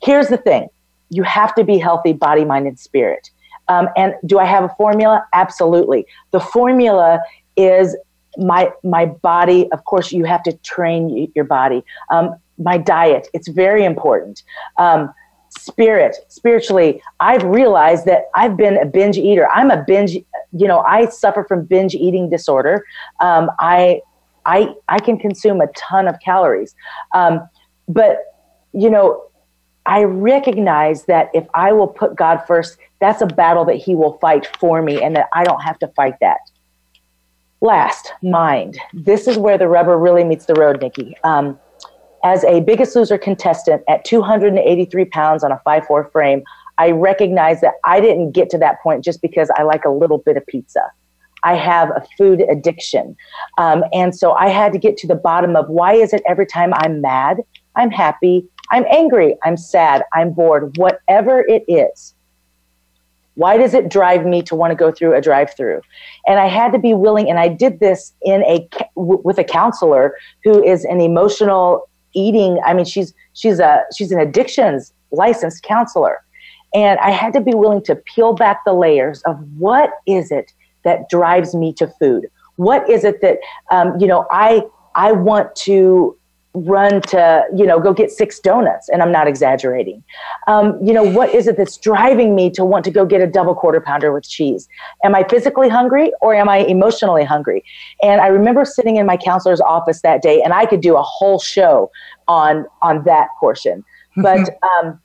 [0.01, 0.67] Here's the thing
[1.09, 3.29] you have to be healthy body mind and spirit
[3.67, 5.25] um, and do I have a formula?
[5.33, 6.05] Absolutely.
[6.31, 7.19] The formula
[7.55, 7.95] is
[8.37, 9.71] my my body.
[9.71, 11.83] Of course, you have to train your body.
[12.09, 13.27] Um, my diet.
[13.33, 14.43] It's very important.
[14.77, 15.13] Um,
[15.49, 19.47] spirit, spiritually, I've realized that I've been a binge eater.
[19.49, 20.13] I'm a binge.
[20.51, 22.85] You know, I suffer from binge eating disorder.
[23.19, 24.01] Um, I
[24.45, 26.75] I I can consume a ton of calories,
[27.13, 27.47] um,
[27.87, 28.17] but
[28.73, 29.23] you know
[29.85, 34.17] I recognize that if I will put God first, that's a battle that He will
[34.19, 36.39] fight for me and that I don't have to fight that.
[37.61, 38.77] Last, mind.
[38.93, 41.15] This is where the rubber really meets the road, Nikki.
[41.23, 41.59] Um,
[42.23, 46.43] as a biggest loser contestant at 283 pounds on a 5'4 frame,
[46.77, 50.17] I recognize that I didn't get to that point just because I like a little
[50.17, 50.89] bit of pizza.
[51.43, 53.15] I have a food addiction.
[53.57, 56.45] Um, and so I had to get to the bottom of why is it every
[56.45, 57.41] time I'm mad,
[57.75, 62.15] I'm happy, I'm angry, I'm sad, I'm bored, whatever it is.
[63.35, 65.81] Why does it drive me to want to go through a drive-through?
[66.25, 70.15] And I had to be willing, and I did this in a with a counselor
[70.43, 72.59] who is an emotional eating.
[72.65, 76.23] I mean, she's she's a she's an addictions licensed counselor,
[76.73, 80.51] and I had to be willing to peel back the layers of what is it
[80.83, 82.25] that drives me to food.
[82.55, 83.37] What is it that
[83.69, 84.63] um, you know I
[84.95, 86.17] I want to
[86.53, 90.03] run to you know go get six donuts and i'm not exaggerating
[90.47, 93.27] um, you know what is it that's driving me to want to go get a
[93.27, 94.67] double quarter pounder with cheese
[95.03, 97.63] am i physically hungry or am i emotionally hungry
[98.03, 101.01] and i remember sitting in my counselor's office that day and i could do a
[101.01, 101.89] whole show
[102.27, 103.83] on on that portion
[104.17, 104.99] but um,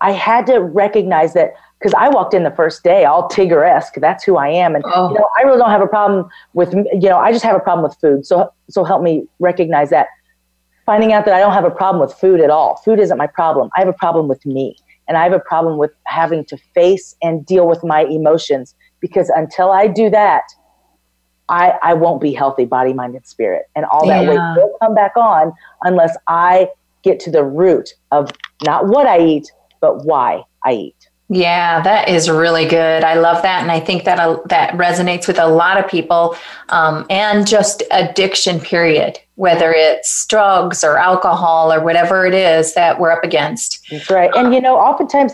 [0.00, 3.96] i had to recognize that because I walked in the first day all Tigger-esque.
[4.00, 5.10] That's who I am, and oh.
[5.10, 7.60] you know I really don't have a problem with you know I just have a
[7.60, 8.24] problem with food.
[8.24, 10.06] So so help me recognize that
[10.86, 12.76] finding out that I don't have a problem with food at all.
[12.84, 13.70] Food isn't my problem.
[13.76, 14.76] I have a problem with me.
[15.06, 19.28] And I have a problem with having to face and deal with my emotions because
[19.28, 20.44] until I do that,
[21.48, 23.66] I, I won't be healthy body, mind, and spirit.
[23.76, 24.28] And all that yeah.
[24.30, 25.52] weight will come back on
[25.82, 26.68] unless I
[27.02, 28.30] get to the root of
[28.64, 31.03] not what I eat, but why I eat.
[31.28, 33.02] Yeah, that is really good.
[33.02, 36.36] I love that, and I think that uh, that resonates with a lot of people,
[36.68, 38.60] um, and just addiction.
[38.60, 39.18] Period.
[39.36, 43.80] Whether it's drugs or alcohol or whatever it is that we're up against.
[43.90, 44.30] That's right.
[44.36, 45.32] And you know, oftentimes,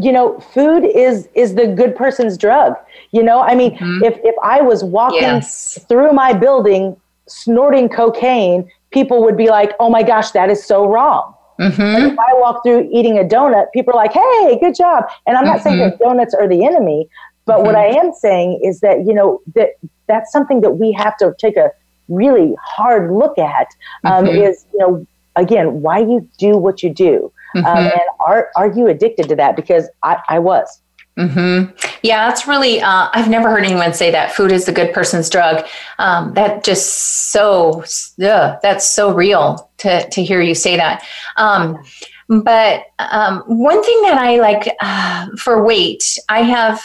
[0.00, 2.74] you know, food is is the good person's drug.
[3.10, 4.04] You know, I mean, mm-hmm.
[4.04, 5.78] if if I was walking yes.
[5.88, 10.86] through my building snorting cocaine, people would be like, "Oh my gosh, that is so
[10.86, 12.12] wrong." Mm-hmm.
[12.12, 15.44] if I walk through eating a donut, people are like, "Hey, good job!" And I'm
[15.44, 15.62] not mm-hmm.
[15.62, 17.08] saying that donuts are the enemy,
[17.44, 17.66] but mm-hmm.
[17.66, 19.70] what I am saying is that you know that
[20.06, 21.70] that's something that we have to take a
[22.08, 23.68] really hard look at.
[24.04, 24.42] Um, mm-hmm.
[24.42, 27.78] is you know again why you do what you do, um, mm-hmm.
[27.78, 29.56] and are are you addicted to that?
[29.56, 30.80] Because I, I was.
[31.16, 31.64] Hmm.
[32.02, 32.80] Yeah, that's really.
[32.80, 35.66] Uh, I've never heard anyone say that food is the good person's drug.
[35.98, 37.84] Um, that just so.
[38.22, 41.04] Ugh, that's so real to to hear you say that.
[41.36, 41.82] Um,
[42.28, 46.82] but um, one thing that I like uh, for weight, I have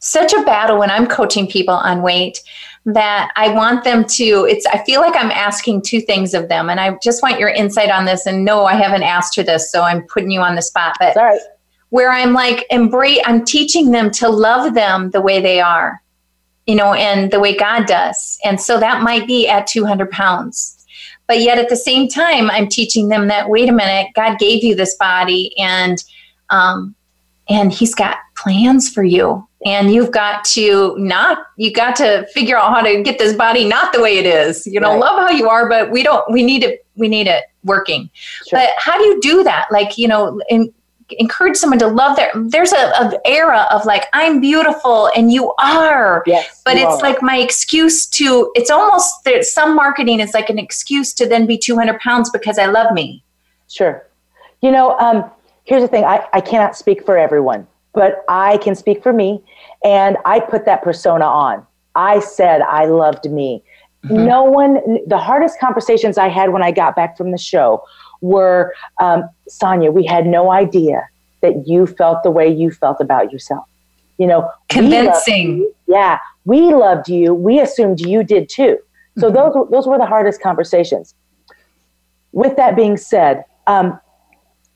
[0.00, 2.40] such a battle when I'm coaching people on weight
[2.86, 4.46] that I want them to.
[4.50, 4.66] It's.
[4.66, 7.90] I feel like I'm asking two things of them, and I just want your insight
[7.90, 8.26] on this.
[8.26, 10.96] And no, I haven't asked her this, so I'm putting you on the spot.
[10.98, 11.38] But Sorry
[11.94, 16.02] where I'm like embrace I'm teaching them to love them the way they are,
[16.66, 18.36] you know, and the way God does.
[18.44, 20.84] And so that might be at 200 pounds.
[21.28, 24.64] But yet at the same time, I'm teaching them that wait a minute, God gave
[24.64, 26.02] you this body and
[26.50, 26.96] um
[27.48, 32.58] and he's got plans for you and you've got to not you got to figure
[32.58, 35.00] out how to get this body not the way it is you know right.
[35.00, 38.10] love how you are but we don't we need it we need it working
[38.48, 38.58] sure.
[38.58, 40.72] but how do you do that like you know in
[41.10, 45.52] encourage someone to love their there's a, a era of like i'm beautiful and you
[45.58, 46.22] are.
[46.26, 47.00] Yes, but it's are.
[47.00, 51.46] like my excuse to it's almost there's some marketing is like an excuse to then
[51.46, 53.22] be 200 pounds because i love me.
[53.68, 54.06] Sure.
[54.62, 55.30] You know um,
[55.64, 59.42] here's the thing I, I cannot speak for everyone but i can speak for me
[59.84, 61.66] and i put that persona on.
[61.94, 63.62] I said i loved me.
[64.04, 64.26] Mm-hmm.
[64.26, 64.74] no one
[65.06, 67.82] the hardest conversations i had when i got back from the show
[68.24, 71.06] were um, Sonya, we had no idea
[71.42, 73.68] that you felt the way you felt about yourself.
[74.16, 75.58] You know, convincing.
[75.58, 77.34] We yeah, we loved you.
[77.34, 78.78] We assumed you did too.
[79.18, 79.36] So mm-hmm.
[79.36, 81.14] those those were the hardest conversations.
[82.32, 84.00] With that being said, um,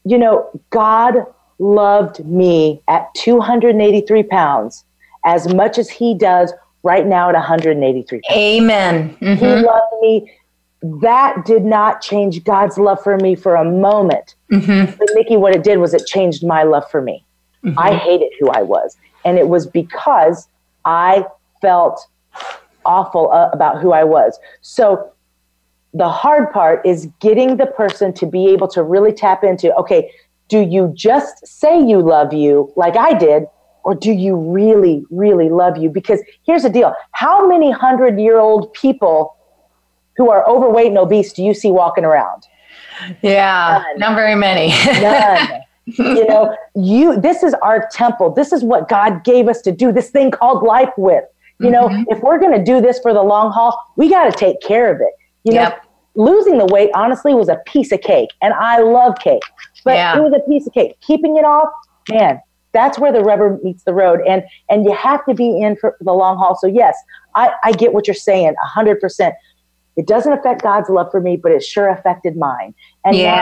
[0.05, 1.25] you know, God
[1.59, 4.85] loved me at 283 pounds
[5.25, 8.39] as much as He does right now at 183 pounds.
[8.39, 9.17] Amen.
[9.21, 9.45] Mm-hmm.
[9.45, 10.33] He loved me
[10.83, 14.35] that did not change God's love for me for a moment.
[14.53, 14.97] Mm-hmm.
[14.97, 17.25] But Nikki, what it did was it changed my love for me.
[17.65, 17.79] Mm-hmm.
[17.79, 18.97] I hated who I was.
[19.25, 20.49] And it was because
[20.85, 21.25] I
[21.61, 22.07] felt
[22.85, 24.39] awful uh, about who I was.
[24.61, 25.13] So
[25.95, 30.11] the hard part is getting the person to be able to really tap into okay,
[30.49, 33.45] do you just say you love you like I did?
[33.85, 35.89] Or do you really, really love you?
[35.89, 39.35] Because here's the deal how many hundred year old people
[40.19, 42.43] who are overweight and obese do you see walking around?
[43.23, 43.99] Yeah, None.
[43.99, 44.69] not very many.
[45.01, 45.63] None.
[45.87, 48.35] you know, you this is our temple.
[48.35, 51.25] This is what God gave us to do this thing called life with.
[51.61, 52.05] You know, mm-hmm.
[52.09, 54.95] if we're going to do this for the long haul, we got to take care
[54.95, 55.13] of it.
[55.43, 55.85] You know, yep.
[56.15, 59.43] losing the weight honestly was a piece of cake, and I love cake,
[59.85, 60.17] but yeah.
[60.17, 61.01] it was a piece of cake.
[61.01, 61.69] Keeping it off,
[62.11, 62.41] man,
[62.73, 65.97] that's where the rubber meets the road, and and you have to be in for
[66.01, 66.57] the long haul.
[66.57, 66.97] So yes,
[67.35, 69.35] I I get what you're saying, hundred percent.
[69.99, 72.73] It doesn't affect God's love for me, but it sure affected mine.
[73.05, 73.35] And yeah.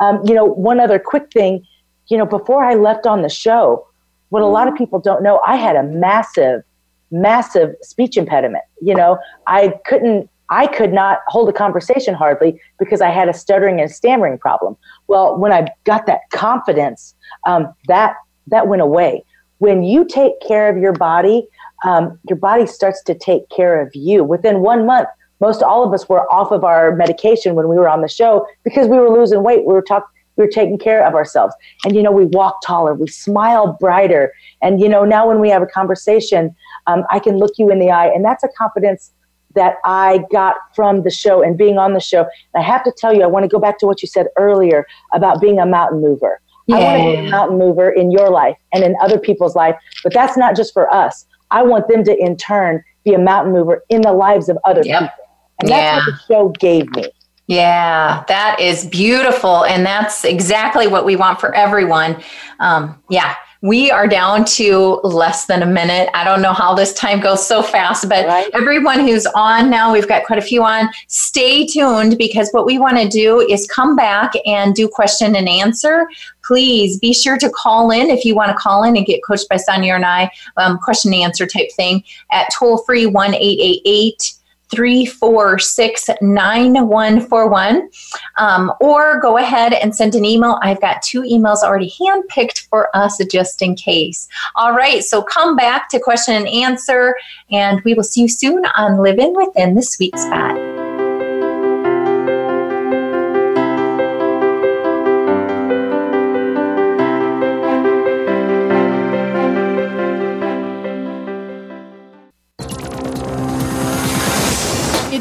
[0.00, 1.66] now, um, you know, one other quick thing,
[2.06, 3.86] you know, before I left on the show,
[4.28, 6.62] what a lot of people don't know, I had a massive,
[7.10, 8.64] massive speech impediment.
[8.80, 13.34] You know, I couldn't I could not hold a conversation hardly because I had a
[13.34, 14.76] stuttering and stammering problem.
[15.08, 18.14] Well, when I got that confidence, um, that
[18.46, 19.24] that went away.
[19.58, 21.48] When you take care of your body,
[21.84, 24.22] um, your body starts to take care of you.
[24.22, 25.08] Within one month,
[25.40, 28.46] most all of us were off of our medication when we were on the show
[28.64, 29.66] because we were losing weight.
[29.66, 31.54] We were talking we were taking care of ourselves.
[31.84, 34.32] And you know, we walk taller, we smile brighter.
[34.62, 36.54] And you know, now when we have a conversation,
[36.86, 39.12] um, I can look you in the eye, and that's a confidence
[39.54, 42.26] that I got from the show and being on the show.
[42.54, 44.26] And I have to tell you, I want to go back to what you said
[44.36, 46.40] earlier about being a mountain mover.
[46.66, 46.76] Yeah.
[46.76, 49.74] I want to be a mountain mover in your life and in other people's life,
[50.02, 51.26] but that's not just for us.
[51.50, 54.82] I want them to, in turn, be a mountain mover in the lives of other
[54.84, 55.00] yep.
[55.00, 55.25] people.
[55.60, 55.96] And that's yeah.
[55.96, 57.10] what the show gave me.
[57.46, 59.64] Yeah, that is beautiful.
[59.64, 62.22] And that's exactly what we want for everyone.
[62.58, 66.10] Um, yeah, we are down to less than a minute.
[66.12, 68.50] I don't know how this time goes so fast, but right.
[68.52, 70.88] everyone who's on now, we've got quite a few on.
[71.06, 75.48] Stay tuned because what we want to do is come back and do question and
[75.48, 76.08] answer.
[76.44, 79.48] please be sure to call in if you want to call in and get coached
[79.48, 84.34] by Sonya and I, um, question and answer type thing at toll free 1 888
[84.70, 87.88] 346 9141.
[88.36, 90.58] Um, or go ahead and send an email.
[90.62, 94.28] I've got two emails already handpicked for us just in case.
[94.54, 97.16] All right, so come back to question and answer,
[97.50, 100.75] and we will see you soon on Living Within the Sweet Spot.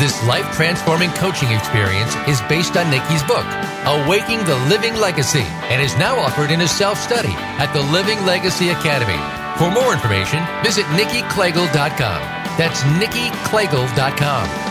[0.00, 3.44] this life transforming coaching experience is based on Nikki's book,
[3.84, 8.24] Awaking the Living Legacy, and is now offered in a self study at the Living
[8.24, 9.20] Legacy Academy.
[9.58, 12.20] For more information, visit NikkiKlegel.com.
[12.56, 14.70] That's NikkiKlegel.com.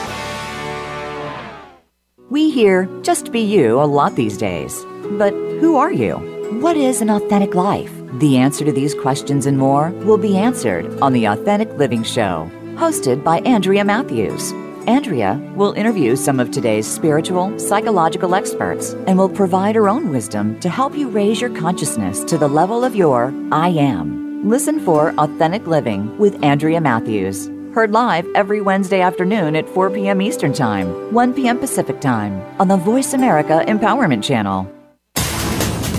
[2.32, 4.84] We hear just be you a lot these days.
[5.12, 6.16] But who are you?
[6.60, 7.92] What is an authentic life?
[8.14, 12.50] The answer to these questions and more will be answered on The Authentic Living Show,
[12.76, 14.54] hosted by Andrea Matthews.
[14.90, 20.60] Andrea will interview some of today's spiritual, psychological experts and will provide her own wisdom
[20.62, 24.50] to help you raise your consciousness to the level of your I am.
[24.50, 27.52] Listen for Authentic Living with Andrea Matthews.
[27.76, 30.24] Heard live every Wednesday afternoon at 4 p.m.
[30.24, 31.60] Eastern Time, 1 p.m.
[31.60, 34.64] Pacific Time on the Voice America Empowerment Channel.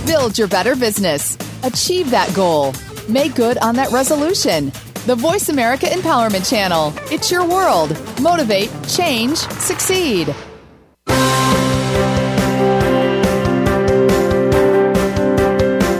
[0.05, 1.37] Build your better business.
[1.63, 2.73] Achieve that goal.
[3.07, 4.73] Make good on that resolution
[5.05, 6.93] the Voice America Empowerment Channel.
[7.11, 7.97] It's your world.
[8.21, 10.27] Motivate, change, succeed.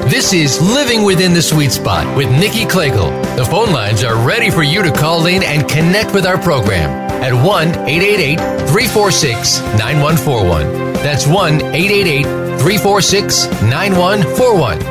[0.08, 3.10] This is Living Within the Sweet Spot with Nikki Klegel.
[3.36, 6.92] The phone lines are ready for you to call in and connect with our program
[7.24, 8.38] at 1 888
[8.70, 10.94] 346 9141.
[11.02, 12.24] That's 1 888
[12.60, 14.91] 346 9141.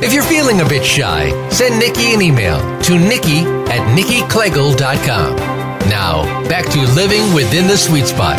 [0.00, 5.36] If you're feeling a bit shy, send Nikki an email to nikki at nikkiklegel.com.
[5.90, 8.38] Now, back to living within the sweet spot.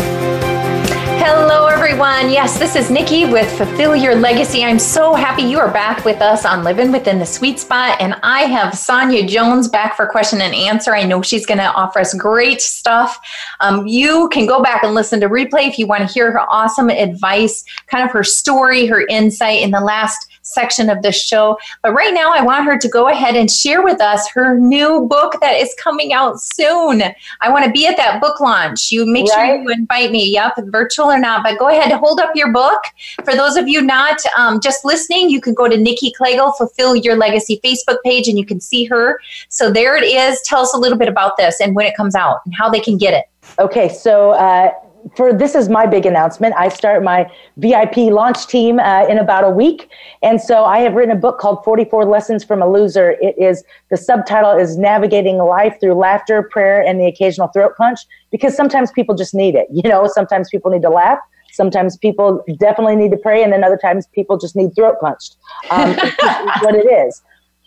[1.21, 2.31] Hello, everyone.
[2.31, 4.63] Yes, this is Nikki with Fulfill Your Legacy.
[4.63, 7.99] I'm so happy you are back with us on Living Within the Sweet Spot.
[7.99, 10.95] And I have Sonya Jones back for question and answer.
[10.95, 13.19] I know she's going to offer us great stuff.
[13.59, 16.49] Um, you can go back and listen to replay if you want to hear her
[16.49, 21.57] awesome advice, kind of her story, her insight in the last section of the show.
[21.81, 25.07] But right now, I want her to go ahead and share with us her new
[25.07, 27.01] book that is coming out soon.
[27.41, 28.91] I want to be at that book launch.
[28.91, 29.47] You make right.
[29.47, 31.43] sure you invite me, yep, virtual or not.
[31.43, 32.81] But go ahead, hold up your book.
[33.23, 36.95] For those of you not um, just listening, you can go to Nikki Klegel, Fulfill
[36.95, 39.19] Your Legacy Facebook page, and you can see her.
[39.49, 40.41] So there it is.
[40.41, 42.79] Tell us a little bit about this and when it comes out and how they
[42.79, 43.25] can get it.
[43.57, 44.71] Okay, so uh,
[45.15, 46.55] for this is my big announcement.
[46.57, 49.89] I start my VIP launch team uh, in about a week,
[50.21, 53.11] and so I have written a book called 44 Lessons from a Loser.
[53.21, 57.99] It is the subtitle is Navigating Life Through Laughter, Prayer, and the Occasional Throat Punch.
[58.31, 59.67] Because sometimes people just need it.
[59.79, 61.19] You know, sometimes people need to laugh.
[61.53, 65.37] Sometimes people definitely need to pray, and then other times people just need throat punched.
[65.71, 65.95] Um,
[66.61, 67.21] what it is.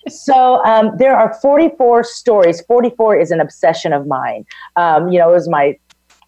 [0.09, 2.61] So um, there are 44 stories.
[2.63, 4.45] 44 is an obsession of mine.
[4.77, 5.79] Um, you know, it was my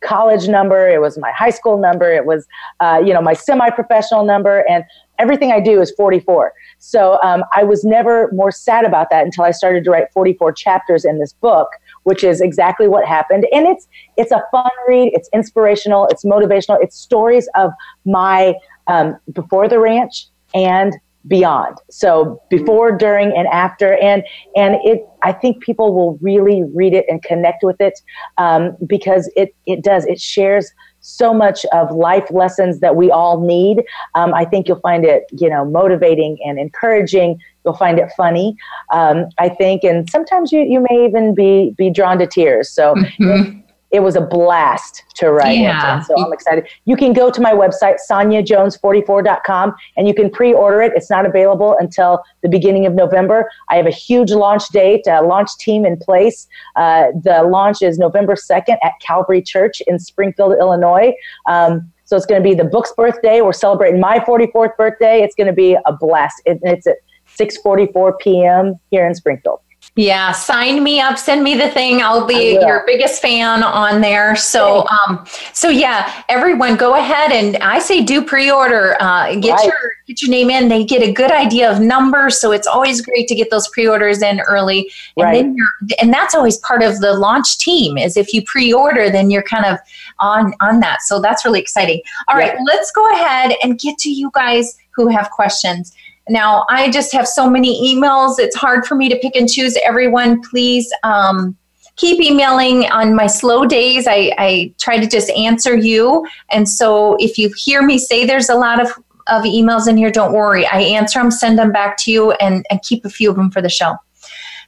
[0.05, 2.47] college number, it was my high school number, it was,
[2.81, 4.85] uh, you know, my semi-professional number, and
[5.19, 6.53] everything I do is 44.
[6.79, 10.53] So um, I was never more sad about that until I started to write 44
[10.53, 11.69] chapters in this book,
[12.03, 13.47] which is exactly what happened.
[13.53, 15.13] And it's it's a fun read.
[15.15, 16.07] It's inspirational.
[16.09, 16.79] It's motivational.
[16.81, 17.71] It's stories of
[18.05, 18.55] my
[18.87, 20.95] um, before the ranch and
[21.27, 21.79] beyond.
[21.91, 24.23] So before, during, and after, and
[24.57, 25.07] and it.
[25.23, 27.99] I think people will really read it and connect with it
[28.37, 30.05] um, because it it does.
[30.05, 30.71] It shares
[31.01, 33.85] so much of life lessons that we all need.
[34.15, 37.39] Um, I think you'll find it, you know, motivating and encouraging.
[37.65, 38.57] You'll find it funny,
[38.93, 42.71] um, I think, and sometimes you you may even be be drawn to tears.
[42.71, 42.95] So.
[42.95, 43.61] Mm-hmm
[43.95, 46.01] it was a blast to write yeah.
[46.01, 46.07] it.
[46.07, 46.67] so I'm excited.
[46.85, 50.93] You can go to my website, sonyajones44.com, and you can pre order it.
[50.97, 53.49] It's not available until the beginning of November.
[53.69, 56.49] I have a huge launch date, a launch team in place.
[56.75, 61.15] Uh, the launch is November 2nd at Calvary Church in Springfield, Illinois.
[61.49, 63.43] Um, so it's going to be the book's birthday.
[63.43, 65.23] We're celebrating my 44th birthday.
[65.23, 66.43] It's going to be a blast.
[66.47, 66.97] It, it's at
[67.39, 68.75] 6:44 p.m.
[68.91, 69.61] here in Springfield.
[69.97, 72.03] Yeah, sign me up, send me the thing.
[72.03, 74.35] I'll be your biggest fan on there.
[74.35, 78.97] So, um, so yeah, everyone go ahead and I say do pre-order.
[79.01, 79.65] Uh, get right.
[79.67, 80.69] your get your name in.
[80.69, 84.21] They get a good idea of numbers, so it's always great to get those pre-orders
[84.21, 84.91] in early.
[85.17, 85.35] And right.
[85.35, 87.97] then you're, and that's always part of the launch team.
[87.97, 89.79] Is if you pre-order, then you're kind of
[90.19, 91.03] on on that.
[91.03, 92.03] So that's really exciting.
[92.27, 95.95] All right, let's go ahead and get to you guys who have questions.
[96.29, 98.39] Now, I just have so many emails.
[98.39, 100.41] It's hard for me to pick and choose everyone.
[100.43, 101.57] Please um,
[101.97, 104.07] keep emailing on my slow days.
[104.07, 106.27] I, I try to just answer you.
[106.51, 108.89] And so if you hear me say there's a lot of,
[109.27, 110.67] of emails in here, don't worry.
[110.67, 113.51] I answer them, send them back to you, and, and keep a few of them
[113.51, 113.97] for the show.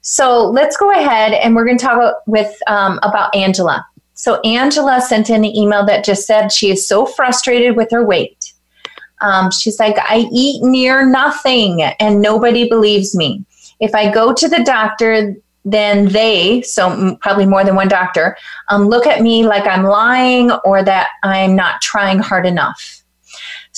[0.02, 3.84] So let's go ahead and we're going to talk with um, about Angela.
[4.14, 8.04] So Angela sent in an email that just said she is so frustrated with her
[8.04, 8.52] weight.
[9.20, 13.44] Um, she's like, I eat near nothing and nobody believes me.
[13.80, 18.36] If I go to the doctor, then they, so probably more than one doctor,
[18.68, 23.02] um, look at me like I'm lying or that I'm not trying hard enough.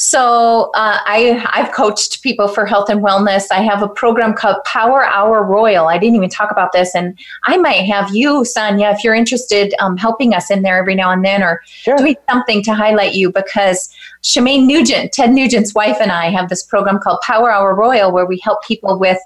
[0.00, 3.46] So uh, I, I've coached people for health and wellness.
[3.50, 5.88] I have a program called Power Hour Royal.
[5.88, 9.74] I didn't even talk about this, and I might have you, Sonya, if you're interested,
[9.80, 11.96] um, helping us in there every now and then, or sure.
[11.96, 13.32] doing something to highlight you.
[13.32, 13.92] Because
[14.22, 18.24] Shemane Nugent, Ted Nugent's wife, and I have this program called Power Hour Royal, where
[18.24, 19.18] we help people with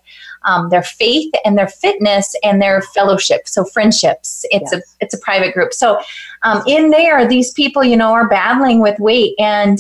[0.47, 3.47] um, their faith and their fitness and their fellowship.
[3.47, 4.47] So friendships.
[4.51, 4.81] It's yes.
[4.81, 5.75] a it's a private group.
[5.75, 6.01] So
[6.45, 9.79] um, in there, these people, you know, are battling with weight and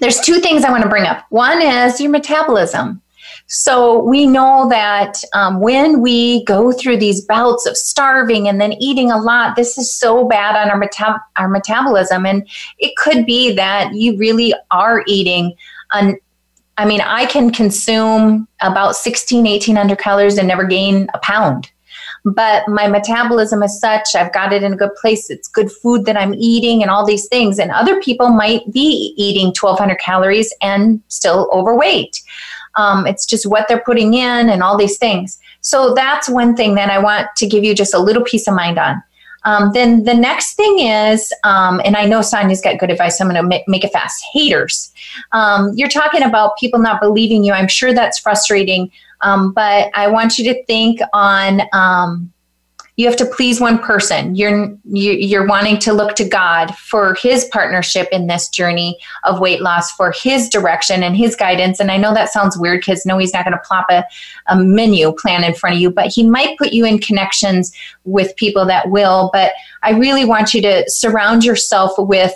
[0.00, 1.24] there's two things I want to bring up.
[1.30, 3.02] One is your metabolism.
[3.48, 8.72] So we know that um, when we go through these bouts of starving and then
[8.74, 12.26] eating a lot, this is so bad on our, meta- our metabolism.
[12.26, 12.46] And
[12.78, 15.54] it could be that you really are eating
[16.78, 21.70] I mean, I can consume about 16, 1800 calories and never gain a pound
[22.26, 26.04] but my metabolism is such i've got it in a good place it's good food
[26.04, 30.52] that i'm eating and all these things and other people might be eating 1200 calories
[30.60, 32.20] and still overweight
[32.74, 36.74] um, it's just what they're putting in and all these things so that's one thing
[36.74, 39.00] that i want to give you just a little peace of mind on
[39.46, 43.20] um, then the next thing is, um, and I know Sonya's got good advice.
[43.20, 44.24] I'm going to make, make, it fast.
[44.32, 44.92] Haters.
[45.30, 47.52] Um, you're talking about people not believing you.
[47.52, 48.90] I'm sure that's frustrating.
[49.22, 52.32] Um, but I want you to think on um,
[52.96, 54.34] you have to please one person.
[54.34, 59.60] You're you're wanting to look to God for His partnership in this journey of weight
[59.60, 61.78] loss, for His direction and His guidance.
[61.78, 64.02] And I know that sounds weird because no, He's not going to plop a,
[64.46, 67.70] a menu plan in front of you, but He might put you in connections
[68.04, 69.28] with people that will.
[69.30, 69.52] But
[69.82, 72.32] I really want you to surround yourself with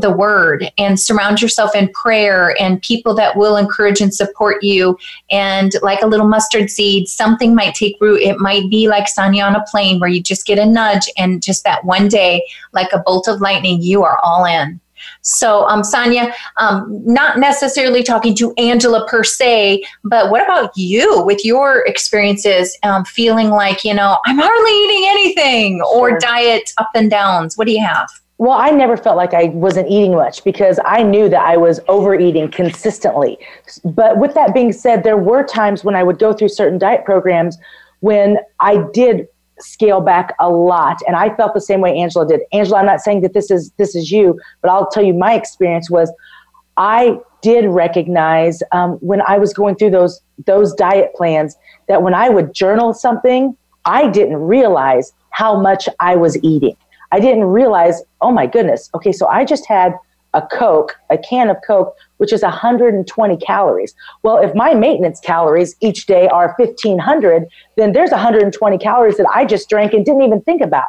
[0.00, 4.98] the word and surround yourself in prayer and people that will encourage and support you.
[5.30, 8.20] And like a little mustard seed, something might take root.
[8.20, 11.42] It might be like Sonya on a plane where you just get a nudge and
[11.42, 14.80] just that one day, like a bolt of lightning, you are all in.
[15.22, 21.22] So, um, Sonya, um, not necessarily talking to Angela per se, but what about you
[21.24, 26.18] with your experiences um, feeling like, you know, I'm hardly eating anything or sure.
[26.18, 27.56] diet up and downs?
[27.56, 28.08] What do you have?
[28.38, 31.80] Well, I never felt like I wasn't eating much because I knew that I was
[31.86, 33.38] overeating consistently.
[33.84, 37.04] But with that being said, there were times when I would go through certain diet
[37.04, 37.56] programs
[38.00, 39.28] when I did
[39.60, 42.40] scale back a lot and I felt the same way Angela did.
[42.52, 45.34] Angela, I'm not saying that this is this is you, but I'll tell you my
[45.34, 46.12] experience was
[46.76, 51.56] I did recognize um, when I was going through those those diet plans
[51.86, 56.76] that when I would journal something, I didn't realize how much I was eating.
[57.14, 59.94] I didn't realize, oh my goodness, okay, so I just had
[60.34, 63.94] a Coke, a can of Coke, which is 120 calories.
[64.24, 67.46] Well, if my maintenance calories each day are 1500,
[67.76, 70.88] then there's 120 calories that I just drank and didn't even think about.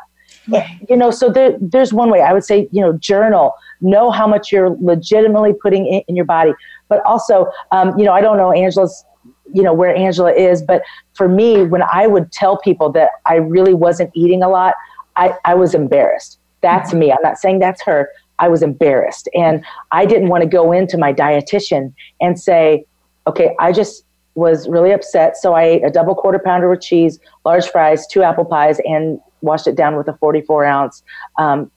[0.89, 4.25] You know, so there, there's one way I would say, you know, journal, know how
[4.25, 6.53] much you're legitimately putting in, in your body.
[6.87, 9.05] But also, um, you know, I don't know Angela's,
[9.53, 10.81] you know, where Angela is, but
[11.13, 14.73] for me, when I would tell people that I really wasn't eating a lot,
[15.15, 16.39] I, I was embarrassed.
[16.61, 17.11] That's me.
[17.11, 18.09] I'm not saying that's her.
[18.39, 19.29] I was embarrassed.
[19.33, 22.85] And I didn't want to go into my dietitian and say,
[23.27, 24.03] okay, I just
[24.35, 25.37] was really upset.
[25.37, 29.19] So I ate a double quarter pounder with cheese, large fries, two apple pies, and
[29.41, 31.03] washed it down with a 44 ounce
[31.37, 31.71] um,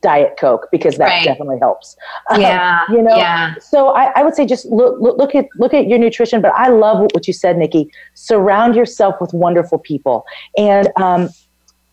[0.00, 1.24] diet coke because that right.
[1.24, 1.94] definitely helps
[2.38, 3.54] yeah you know yeah.
[3.60, 6.52] so I, I, would say just look, look, look at look at your nutrition but
[6.54, 10.24] i love what you said nikki surround yourself with wonderful people
[10.56, 11.28] and um,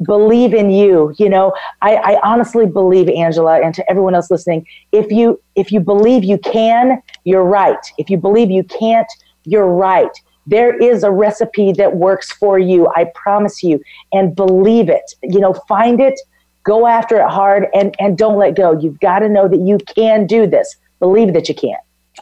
[0.05, 1.53] believe in you you know?
[1.81, 6.23] I, I honestly believe angela and to everyone else listening if you if you believe
[6.23, 7.79] you can you're right.
[7.97, 9.07] If you believe you can't
[9.45, 10.11] you're right.
[10.45, 13.81] There is a recipe that works for you i promise you.
[14.13, 15.13] And believe it.
[15.23, 16.19] You know find it
[16.63, 18.77] go after it hard and and don't let go.
[18.77, 20.75] You've got to know that you can do this.
[20.99, 21.77] Believe that you can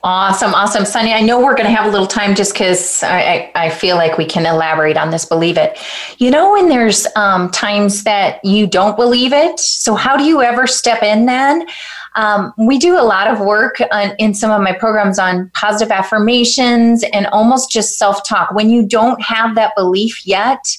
[0.08, 0.86] Awesome, awesome.
[0.86, 3.96] Sunny, I know we're going to have a little time just because I, I, feel
[3.96, 5.80] like we can elaborate on this, believe it.
[6.20, 10.44] You know, when there's um, times that you don't believe it, so how do you
[10.44, 11.66] ever step in then?
[12.14, 15.92] Um, we do a lot of work on, in some of my programs on positive
[15.92, 18.52] affirmations and almost just self talk.
[18.52, 20.78] When you don't have that belief yet,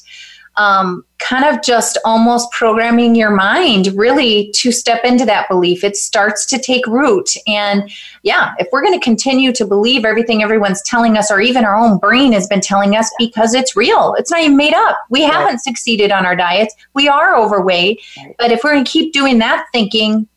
[0.56, 5.82] um, kind of just almost programming your mind really to step into that belief.
[5.82, 7.30] It starts to take root.
[7.46, 7.90] And
[8.22, 11.76] yeah, if we're going to continue to believe everything everyone's telling us, or even our
[11.76, 14.98] own brain has been telling us because it's real, it's not even made up.
[15.10, 15.32] We right.
[15.32, 18.00] haven't succeeded on our diets, we are overweight.
[18.16, 18.34] Right.
[18.38, 20.28] But if we're going to keep doing that thinking,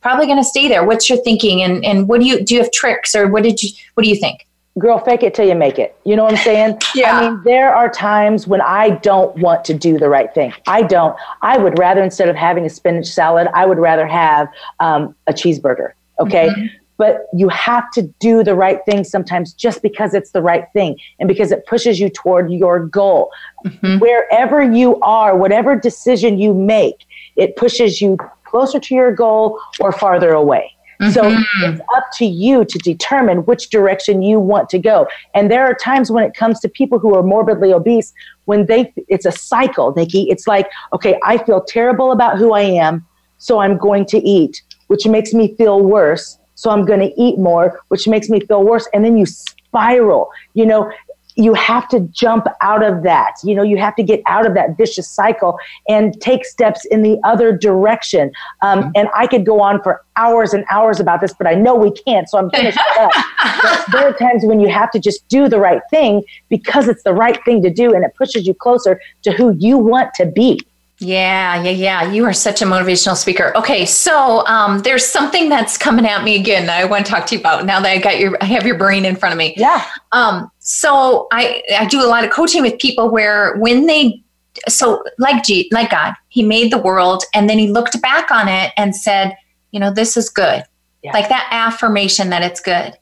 [0.00, 0.84] probably going to stay there.
[0.84, 1.62] What's your thinking?
[1.62, 4.08] And, and what do you do you have tricks or what did you what do
[4.08, 4.46] you think?
[4.80, 5.96] Girl, fake it till you make it.
[6.04, 6.78] You know what I'm saying?
[6.94, 7.18] yeah.
[7.18, 10.52] I mean, there are times when I don't want to do the right thing.
[10.66, 11.16] I don't.
[11.42, 14.48] I would rather, instead of having a spinach salad, I would rather have
[14.80, 15.92] um, a cheeseburger.
[16.18, 16.48] Okay.
[16.48, 16.66] Mm-hmm.
[16.96, 20.98] But you have to do the right thing sometimes just because it's the right thing
[21.18, 23.30] and because it pushes you toward your goal.
[23.64, 23.98] Mm-hmm.
[24.00, 27.06] Wherever you are, whatever decision you make,
[27.36, 30.74] it pushes you closer to your goal or farther away.
[31.00, 31.12] Mm-hmm.
[31.12, 35.06] So it's up to you to determine which direction you want to go.
[35.34, 38.12] And there are times when it comes to people who are morbidly obese,
[38.44, 40.28] when they, it's a cycle, Nikki.
[40.28, 43.06] It's like, okay, I feel terrible about who I am,
[43.38, 46.38] so I'm going to eat, which makes me feel worse.
[46.54, 48.86] So I'm going to eat more, which makes me feel worse.
[48.92, 49.24] And then you
[49.70, 50.30] spiral.
[50.54, 50.92] You know,
[51.40, 53.36] you have to jump out of that.
[53.42, 57.02] You know, you have to get out of that vicious cycle and take steps in
[57.02, 58.30] the other direction.
[58.62, 58.90] Um, mm-hmm.
[58.94, 61.92] And I could go on for hours and hours about this, but I know we
[61.92, 63.12] can't, so I'm going to shut up.
[63.62, 67.02] But there are times when you have to just do the right thing because it's
[67.02, 70.26] the right thing to do, and it pushes you closer to who you want to
[70.26, 70.60] be.
[71.02, 72.12] Yeah, yeah, yeah.
[72.12, 73.56] You are such a motivational speaker.
[73.56, 77.26] Okay, so um, there's something that's coming at me again that I want to talk
[77.28, 79.38] to you about now that I got your I have your brain in front of
[79.38, 79.54] me.
[79.56, 79.86] Yeah.
[80.12, 84.22] Um, so I I do a lot of coaching with people where when they
[84.68, 88.46] so like G like God, He made the world and then He looked back on
[88.46, 89.34] it and said,
[89.70, 90.64] you know, this is good.
[91.02, 91.12] Yeah.
[91.12, 92.92] Like that affirmation that it's good.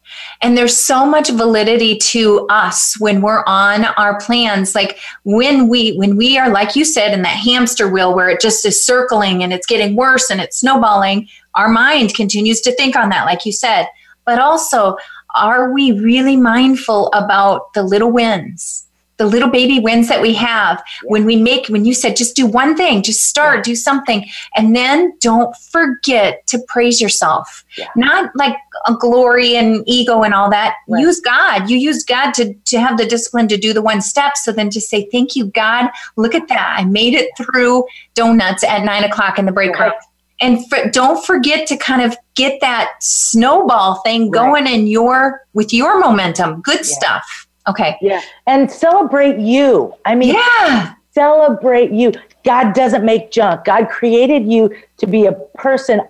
[0.40, 4.76] And there's so much validity to us when we're on our plans.
[4.76, 8.40] Like when we when we are like you said in that hamster wheel where it
[8.40, 12.94] just is circling and it's getting worse and it's snowballing, our mind continues to think
[12.94, 13.88] on that like you said.
[14.24, 14.96] But also,
[15.34, 18.87] are we really mindful about the little wins?
[19.18, 20.82] The little baby wins that we have.
[21.04, 23.62] When we make when you said just do one thing just start yeah.
[23.62, 24.26] do something.
[24.56, 27.64] And then don't forget to praise yourself.
[27.76, 27.86] Yeah.
[27.94, 28.56] not like
[28.86, 30.76] a glory and ego and all that.
[30.88, 31.00] Right.
[31.00, 31.68] use god.
[31.68, 34.36] You use god to to have the discipline to do the one step.
[34.36, 35.90] So then to say thank you god.
[36.16, 36.76] Look at that.
[36.78, 39.92] I made it through donuts at nine o'clock in the break room.
[40.40, 45.72] And for, don't forget to kind of get that snowball thing going in your with
[45.72, 46.60] your momentum.
[46.60, 47.96] Good stuff Okay.
[48.00, 48.20] Yeah.
[48.46, 49.94] And celebrate you.
[50.04, 50.94] I mean, yeah.
[51.10, 52.12] celebrate you.
[52.44, 53.64] God doesn't make junk.
[53.64, 56.00] God created you to be a person,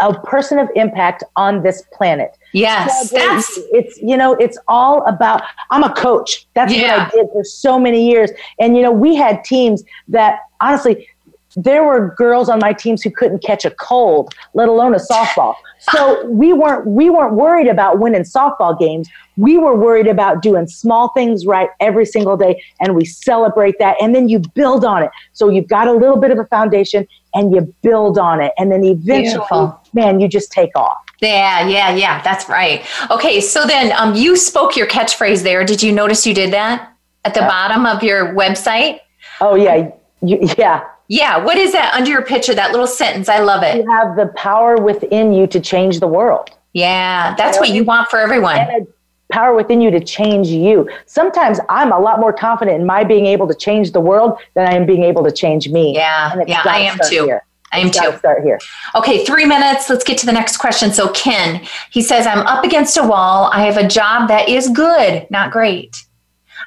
[0.00, 2.36] a person of impact on this planet.
[2.52, 3.10] Yes.
[3.10, 3.68] That's you.
[3.72, 6.46] it's you know, it's all about I'm a coach.
[6.54, 7.04] That's yeah.
[7.04, 8.30] what I did for so many years.
[8.58, 11.08] And you know, we had teams that honestly
[11.56, 15.54] there were girls on my teams who couldn't catch a cold, let alone a softball.
[15.92, 19.08] So we weren't we weren't worried about winning softball games.
[19.36, 23.96] We were worried about doing small things right every single day, and we celebrate that.
[24.00, 25.10] And then you build on it.
[25.32, 28.72] So you've got a little bit of a foundation, and you build on it, and
[28.72, 29.80] then eventually, Beautiful.
[29.92, 30.96] man, you just take off.
[31.20, 32.22] Yeah, yeah, yeah.
[32.22, 32.84] That's right.
[33.10, 35.64] Okay, so then um, you spoke your catchphrase there.
[35.64, 36.92] Did you notice you did that
[37.24, 39.00] at the bottom of your website?
[39.40, 39.90] Oh yeah,
[40.22, 40.84] you, yeah.
[41.08, 41.38] Yeah.
[41.38, 42.54] What is that under your picture?
[42.54, 43.28] That little sentence.
[43.28, 43.76] I love it.
[43.76, 46.50] You have the power within you to change the world.
[46.74, 47.34] Yeah.
[47.36, 48.86] That's what you want for everyone.
[49.32, 50.88] Power within you to change you.
[51.06, 54.68] Sometimes I'm a lot more confident in my being able to change the world than
[54.68, 55.94] I am being able to change me.
[55.94, 56.34] Yeah.
[56.46, 56.62] Yeah.
[56.64, 57.24] I am too.
[57.24, 57.44] Here.
[57.72, 58.16] I am too.
[58.18, 58.58] Start here.
[58.94, 59.90] Okay, three minutes.
[59.90, 60.92] Let's get to the next question.
[60.92, 63.50] So, Ken, he says, I'm up against a wall.
[63.52, 66.02] I have a job that is good, not great.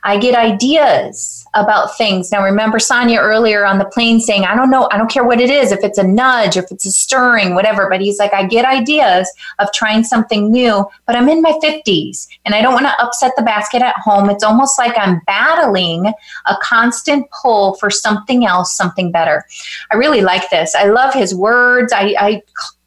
[0.03, 2.31] I get ideas about things.
[2.31, 5.41] Now, remember Sonya earlier on the plane saying, I don't know, I don't care what
[5.41, 7.87] it is, if it's a nudge, if it's a stirring, whatever.
[7.89, 12.27] But he's like, I get ideas of trying something new, but I'm in my 50s
[12.45, 14.29] and I don't want to upset the basket at home.
[14.29, 19.45] It's almost like I'm battling a constant pull for something else, something better.
[19.91, 20.73] I really like this.
[20.73, 21.93] I love his words.
[21.93, 22.41] I, I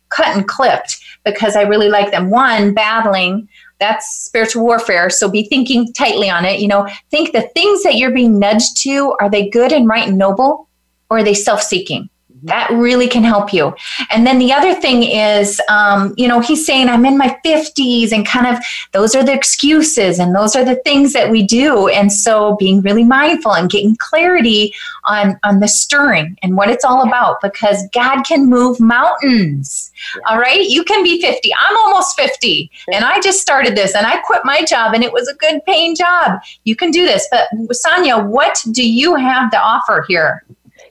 [0.09, 2.31] cut and clipped because I really like them.
[2.31, 3.49] One, battling
[3.81, 5.11] that's spiritual warfare.
[5.11, 6.61] So be thinking tightly on it.
[6.61, 10.09] You know, think the things that you're being nudged to, are they good and right
[10.09, 10.68] and noble
[11.11, 12.09] or are they self seeking?
[12.45, 13.75] That really can help you.
[14.11, 18.13] And then the other thing is, um, you know, he's saying, I'm in my 50s,
[18.13, 21.89] and kind of those are the excuses and those are the things that we do.
[21.89, 24.75] And so being really mindful and getting clarity
[25.05, 29.91] on, on the stirring and what it's all about because God can move mountains.
[30.17, 30.23] Yeah.
[30.29, 30.61] All right.
[30.61, 31.51] You can be 50.
[31.55, 35.13] I'm almost 50 and I just started this and I quit my job and it
[35.13, 36.41] was a good paying job.
[36.65, 37.27] You can do this.
[37.31, 40.45] But Sonya, what do you have to offer here?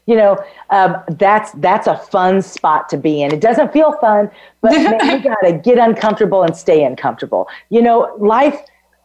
[0.06, 0.38] You know,
[0.70, 3.34] um, that's that's a fun spot to be in.
[3.34, 4.30] It doesn't feel fun,
[4.62, 7.47] but man, you gotta get uncomfortable and stay uncomfortable.
[7.70, 8.60] You know, life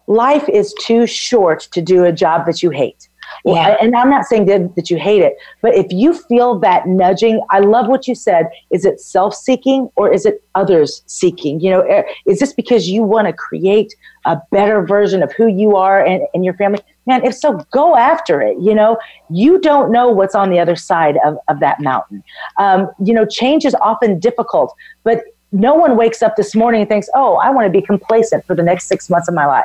[0.06, 3.08] life is too short to do a job that you hate.
[3.44, 3.76] Yeah.
[3.80, 7.40] And I'm not saying that, that you hate it, but if you feel that nudging,
[7.50, 8.48] I love what you said.
[8.70, 11.60] Is it self seeking or is it others seeking?
[11.60, 13.94] You know, eh, is this because you want to create
[14.24, 16.80] a better version of who you are and, and your family?
[17.08, 18.56] Man, if so, go after it.
[18.60, 18.98] You know,
[19.30, 22.22] you don't know what's on the other side of, of that mountain.
[22.58, 26.88] Um, you know, change is often difficult, but no one wakes up this morning and
[26.88, 29.64] thinks, oh, I want to be complacent for the next six months of my life.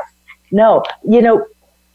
[0.52, 1.46] No, you know,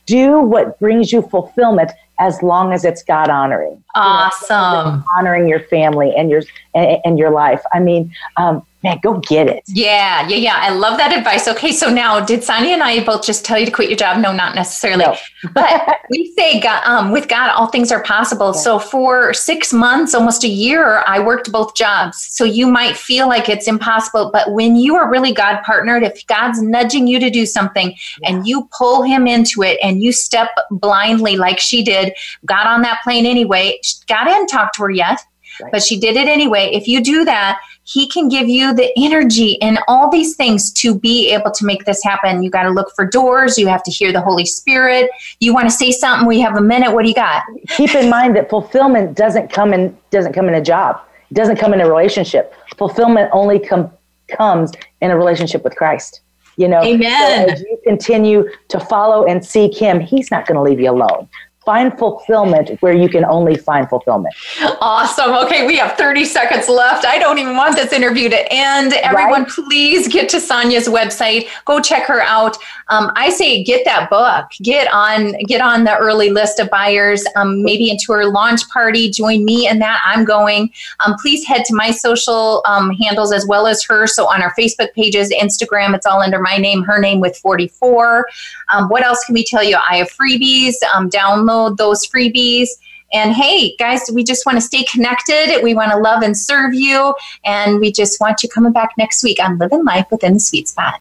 [0.06, 1.90] do what brings you fulfillment
[2.20, 3.82] as long as it's God honoring.
[3.94, 4.56] Awesome.
[4.56, 6.42] You know, honoring your family and your
[6.74, 7.62] and, and your life.
[7.72, 9.64] I mean, um, man, go get it.
[9.66, 10.56] Yeah, yeah, yeah.
[10.56, 11.48] I love that advice.
[11.48, 14.20] Okay, so now did Sonya and I both just tell you to quit your job?
[14.20, 15.04] No, not necessarily.
[15.04, 15.16] No.
[15.52, 18.52] but we say God, um, with God, all things are possible.
[18.54, 18.60] Yeah.
[18.60, 22.24] So for six months, almost a year, I worked both jobs.
[22.30, 26.26] So you might feel like it's impossible, but when you are really God partnered, if
[26.26, 28.30] God's nudging you to do something yeah.
[28.30, 32.12] and you pull him into it and you step blindly like she did,
[32.44, 35.20] got on that plane anyway, got in, talked to her yet.
[35.60, 35.72] Right.
[35.72, 36.70] But she did it anyway.
[36.72, 40.94] If you do that, he can give you the energy and all these things to
[40.94, 42.42] be able to make this happen.
[42.42, 43.56] You got to look for doors.
[43.56, 45.08] You have to hear the Holy Spirit.
[45.40, 46.28] You want to say something?
[46.28, 46.92] We have a minute.
[46.92, 47.44] What do you got?
[47.68, 51.00] Keep in mind that fulfillment doesn't come in doesn't come in a job.
[51.30, 52.52] It doesn't come in a relationship.
[52.76, 53.90] Fulfillment only com-
[54.28, 56.20] comes in a relationship with Christ.
[56.58, 57.48] You know, Amen.
[57.48, 60.90] So as you continue to follow and seek Him, He's not going to leave you
[60.90, 61.26] alone
[61.68, 64.34] find fulfillment where you can only find fulfillment.
[64.80, 65.34] Awesome.
[65.44, 67.04] Okay, we have 30 seconds left.
[67.04, 68.94] I don't even want this interview to end.
[68.94, 69.48] Everyone, right?
[69.50, 71.48] please get to Sonya's website.
[71.66, 72.56] Go check her out.
[72.88, 74.50] Um, I say get that book.
[74.62, 77.26] Get on get on the early list of buyers.
[77.36, 79.10] Um, maybe into her launch party.
[79.10, 80.00] Join me in that.
[80.06, 80.72] I'm going.
[81.04, 84.06] Um, please head to my social um, handles as well as her.
[84.06, 88.26] So on our Facebook pages, Instagram, it's all under my name, her name with 44.
[88.70, 89.76] Um, what else can we tell you?
[89.76, 90.76] I have freebies.
[90.94, 92.68] Um, download download those freebies.
[93.12, 95.60] And hey, guys, we just want to stay connected.
[95.62, 97.14] We want to love and serve you.
[97.44, 100.68] And we just want you coming back next week on Living Life Within the Sweet
[100.68, 100.98] Spot.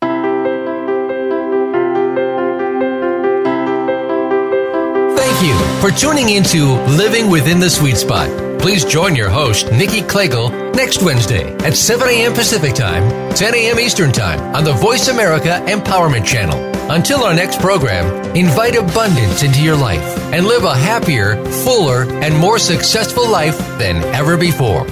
[5.18, 8.47] Thank you for tuning into Living Within the Sweet Spot.
[8.68, 12.34] Please join your host, Nikki Klegel, next Wednesday at 7 a.m.
[12.34, 13.80] Pacific Time, 10 a.m.
[13.80, 16.60] Eastern Time on the Voice America Empowerment Channel.
[16.92, 18.06] Until our next program,
[18.36, 20.04] invite abundance into your life
[20.34, 24.86] and live a happier, fuller, and more successful life than ever before.